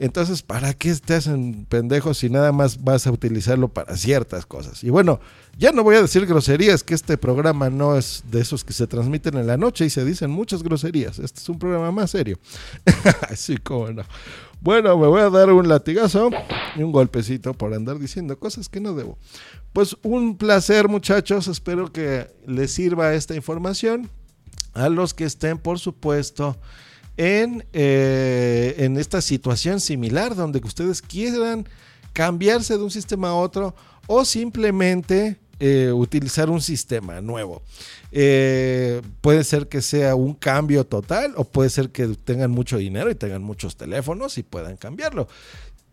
Entonces, 0.00 0.42
¿para 0.42 0.74
qué 0.74 0.94
te 0.94 1.14
hacen 1.14 1.66
pendejos 1.68 2.18
si 2.18 2.30
nada 2.30 2.52
más 2.52 2.84
vas 2.84 3.08
a 3.08 3.10
utilizarlo 3.10 3.66
para 3.68 3.96
ciertas 3.96 4.46
cosas? 4.46 4.84
Y 4.84 4.90
bueno, 4.90 5.18
ya 5.56 5.72
no 5.72 5.82
voy 5.82 5.96
a 5.96 6.02
decir 6.02 6.24
groserías, 6.24 6.84
que 6.84 6.94
este 6.94 7.18
programa 7.18 7.68
no 7.68 7.96
es 7.96 8.22
de 8.30 8.40
esos 8.40 8.64
que 8.64 8.72
se 8.72 8.86
transmiten 8.86 9.36
en 9.36 9.48
la 9.48 9.56
noche 9.56 9.86
y 9.86 9.90
se 9.90 10.04
dicen 10.04 10.30
muchas 10.30 10.62
groserías. 10.62 11.18
Este 11.18 11.40
es 11.40 11.48
un 11.48 11.58
programa 11.58 11.90
más 11.90 12.12
serio. 12.12 12.38
Así 13.28 13.56
como 13.56 13.90
no. 13.90 14.04
Bueno, 14.60 14.96
me 14.96 15.08
voy 15.08 15.20
a 15.20 15.30
dar 15.30 15.52
un 15.52 15.68
latigazo 15.68 16.30
y 16.76 16.82
un 16.82 16.92
golpecito 16.92 17.52
por 17.54 17.74
andar 17.74 17.98
diciendo 17.98 18.38
cosas 18.38 18.68
que 18.68 18.80
no 18.80 18.94
debo. 18.94 19.18
Pues 19.72 19.96
un 20.02 20.36
placer 20.36 20.88
muchachos, 20.88 21.48
espero 21.48 21.92
que 21.92 22.28
les 22.46 22.70
sirva 22.70 23.14
esta 23.14 23.34
información. 23.34 24.08
A 24.74 24.88
los 24.88 25.12
que 25.12 25.24
estén, 25.24 25.58
por 25.58 25.80
supuesto, 25.80 26.56
en, 27.18 27.66
eh, 27.72 28.76
en 28.78 28.96
esta 28.96 29.20
situación 29.20 29.80
similar 29.80 30.34
donde 30.34 30.60
ustedes 30.64 31.02
quieran 31.02 31.68
cambiarse 32.14 32.78
de 32.78 32.82
un 32.82 32.90
sistema 32.90 33.30
a 33.30 33.34
otro 33.34 33.74
o 34.06 34.24
simplemente 34.24 35.36
eh, 35.60 35.90
utilizar 35.92 36.48
un 36.48 36.60
sistema 36.60 37.20
nuevo. 37.20 37.62
Eh, 38.12 39.02
puede 39.20 39.42
ser 39.42 39.66
que 39.66 39.82
sea 39.82 40.14
un 40.14 40.32
cambio 40.34 40.86
total 40.86 41.34
o 41.36 41.42
puede 41.42 41.68
ser 41.68 41.90
que 41.90 42.06
tengan 42.06 42.52
mucho 42.52 42.78
dinero 42.78 43.10
y 43.10 43.16
tengan 43.16 43.42
muchos 43.42 43.76
teléfonos 43.76 44.38
y 44.38 44.44
puedan 44.44 44.76
cambiarlo. 44.76 45.26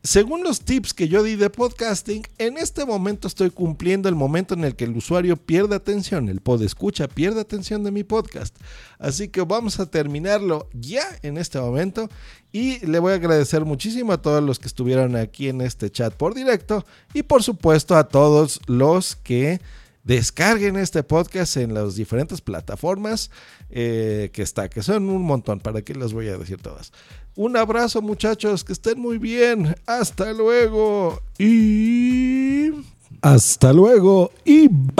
Según 0.05 0.43
los 0.43 0.61
tips 0.61 0.93
que 0.93 1.07
yo 1.07 1.23
di 1.23 1.35
de 1.35 1.49
podcasting, 1.49 2.21
en 2.37 2.59
este 2.59 2.85
momento 2.85 3.27
estoy 3.27 3.49
cumpliendo 3.49 4.07
el 4.07 4.13
momento 4.13 4.53
en 4.53 4.63
el 4.63 4.75
que 4.75 4.83
el 4.83 4.95
usuario 4.95 5.35
pierde 5.35 5.73
atención, 5.73 6.29
el 6.29 6.41
pod 6.41 6.61
escucha 6.61 7.07
pierde 7.07 7.41
atención 7.41 7.83
de 7.83 7.89
mi 7.89 8.03
podcast. 8.03 8.55
Así 8.99 9.29
que 9.29 9.41
vamos 9.41 9.79
a 9.79 9.87
terminarlo 9.87 10.69
ya 10.73 11.01
en 11.23 11.39
este 11.39 11.59
momento 11.59 12.07
y 12.51 12.85
le 12.85 12.99
voy 12.99 13.13
a 13.13 13.15
agradecer 13.15 13.65
muchísimo 13.65 14.13
a 14.13 14.21
todos 14.21 14.43
los 14.43 14.59
que 14.59 14.67
estuvieron 14.67 15.15
aquí 15.15 15.47
en 15.47 15.61
este 15.61 15.89
chat 15.89 16.13
por 16.13 16.35
directo 16.35 16.85
y 17.15 17.23
por 17.23 17.41
supuesto 17.41 17.95
a 17.95 18.07
todos 18.07 18.61
los 18.67 19.15
que 19.15 19.59
descarguen 20.05 20.77
este 20.77 21.03
podcast 21.03 21.57
en 21.57 21.73
las 21.73 21.95
diferentes 21.95 22.39
plataformas 22.39 23.31
eh, 23.69 24.29
que 24.31 24.43
está, 24.43 24.69
que 24.69 24.81
son 24.81 25.09
un 25.09 25.23
montón, 25.23 25.59
¿para 25.59 25.81
qué 25.81 25.93
les 25.95 26.13
voy 26.13 26.29
a 26.29 26.37
decir 26.37 26.61
todas? 26.61 26.93
Un 27.35 27.57
abrazo 27.57 28.01
muchachos, 28.01 28.63
que 28.63 28.71
estén 28.71 28.97
muy 28.97 29.17
bien. 29.17 29.75
Hasta 29.85 30.31
luego. 30.31 31.21
Y... 31.37 32.71
Hasta 33.21 33.73
luego. 33.73 34.31
Y 34.45 34.69
bye. 34.69 34.95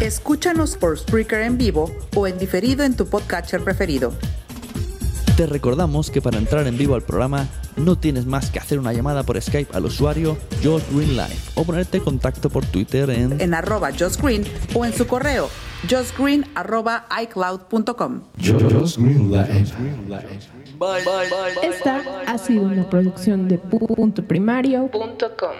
Escúchanos 0.00 0.76
por 0.76 0.98
Spreaker 0.98 1.40
en 1.40 1.56
vivo 1.56 1.90
o 2.14 2.26
en 2.26 2.38
diferido 2.38 2.84
en 2.84 2.94
tu 2.94 3.06
podcatcher 3.06 3.64
preferido. 3.64 4.12
Te 5.36 5.46
recordamos 5.46 6.10
que 6.10 6.22
para 6.22 6.38
entrar 6.38 6.66
en 6.66 6.78
vivo 6.78 6.94
al 6.94 7.02
programa 7.02 7.48
no 7.76 7.96
tienes 7.96 8.24
más 8.24 8.50
que 8.50 8.60
hacer 8.60 8.78
una 8.78 8.92
llamada 8.92 9.24
por 9.24 9.40
Skype 9.40 9.76
al 9.76 9.86
usuario 9.86 10.36
Josh 10.62 10.84
Green 10.92 11.16
Live 11.16 11.36
o 11.56 11.64
ponerte 11.64 11.98
en 11.98 12.04
contacto 12.04 12.50
por 12.50 12.64
Twitter 12.66 13.10
en, 13.10 13.40
en 13.40 13.54
arroba 13.54 13.90
Josh 13.90 14.16
Green 14.16 14.44
o 14.74 14.84
en 14.84 14.92
su 14.92 15.06
correo 15.08 15.48
joshgreen 15.88 16.46
arroba 16.54 17.06
icloud.com. 17.22 18.22
Esta 21.62 22.02
ha 22.26 22.38
sido 22.38 22.62
una 22.62 22.88
producción 22.88 23.48
de 23.48 23.58
puntoprimario.com. 23.58 25.54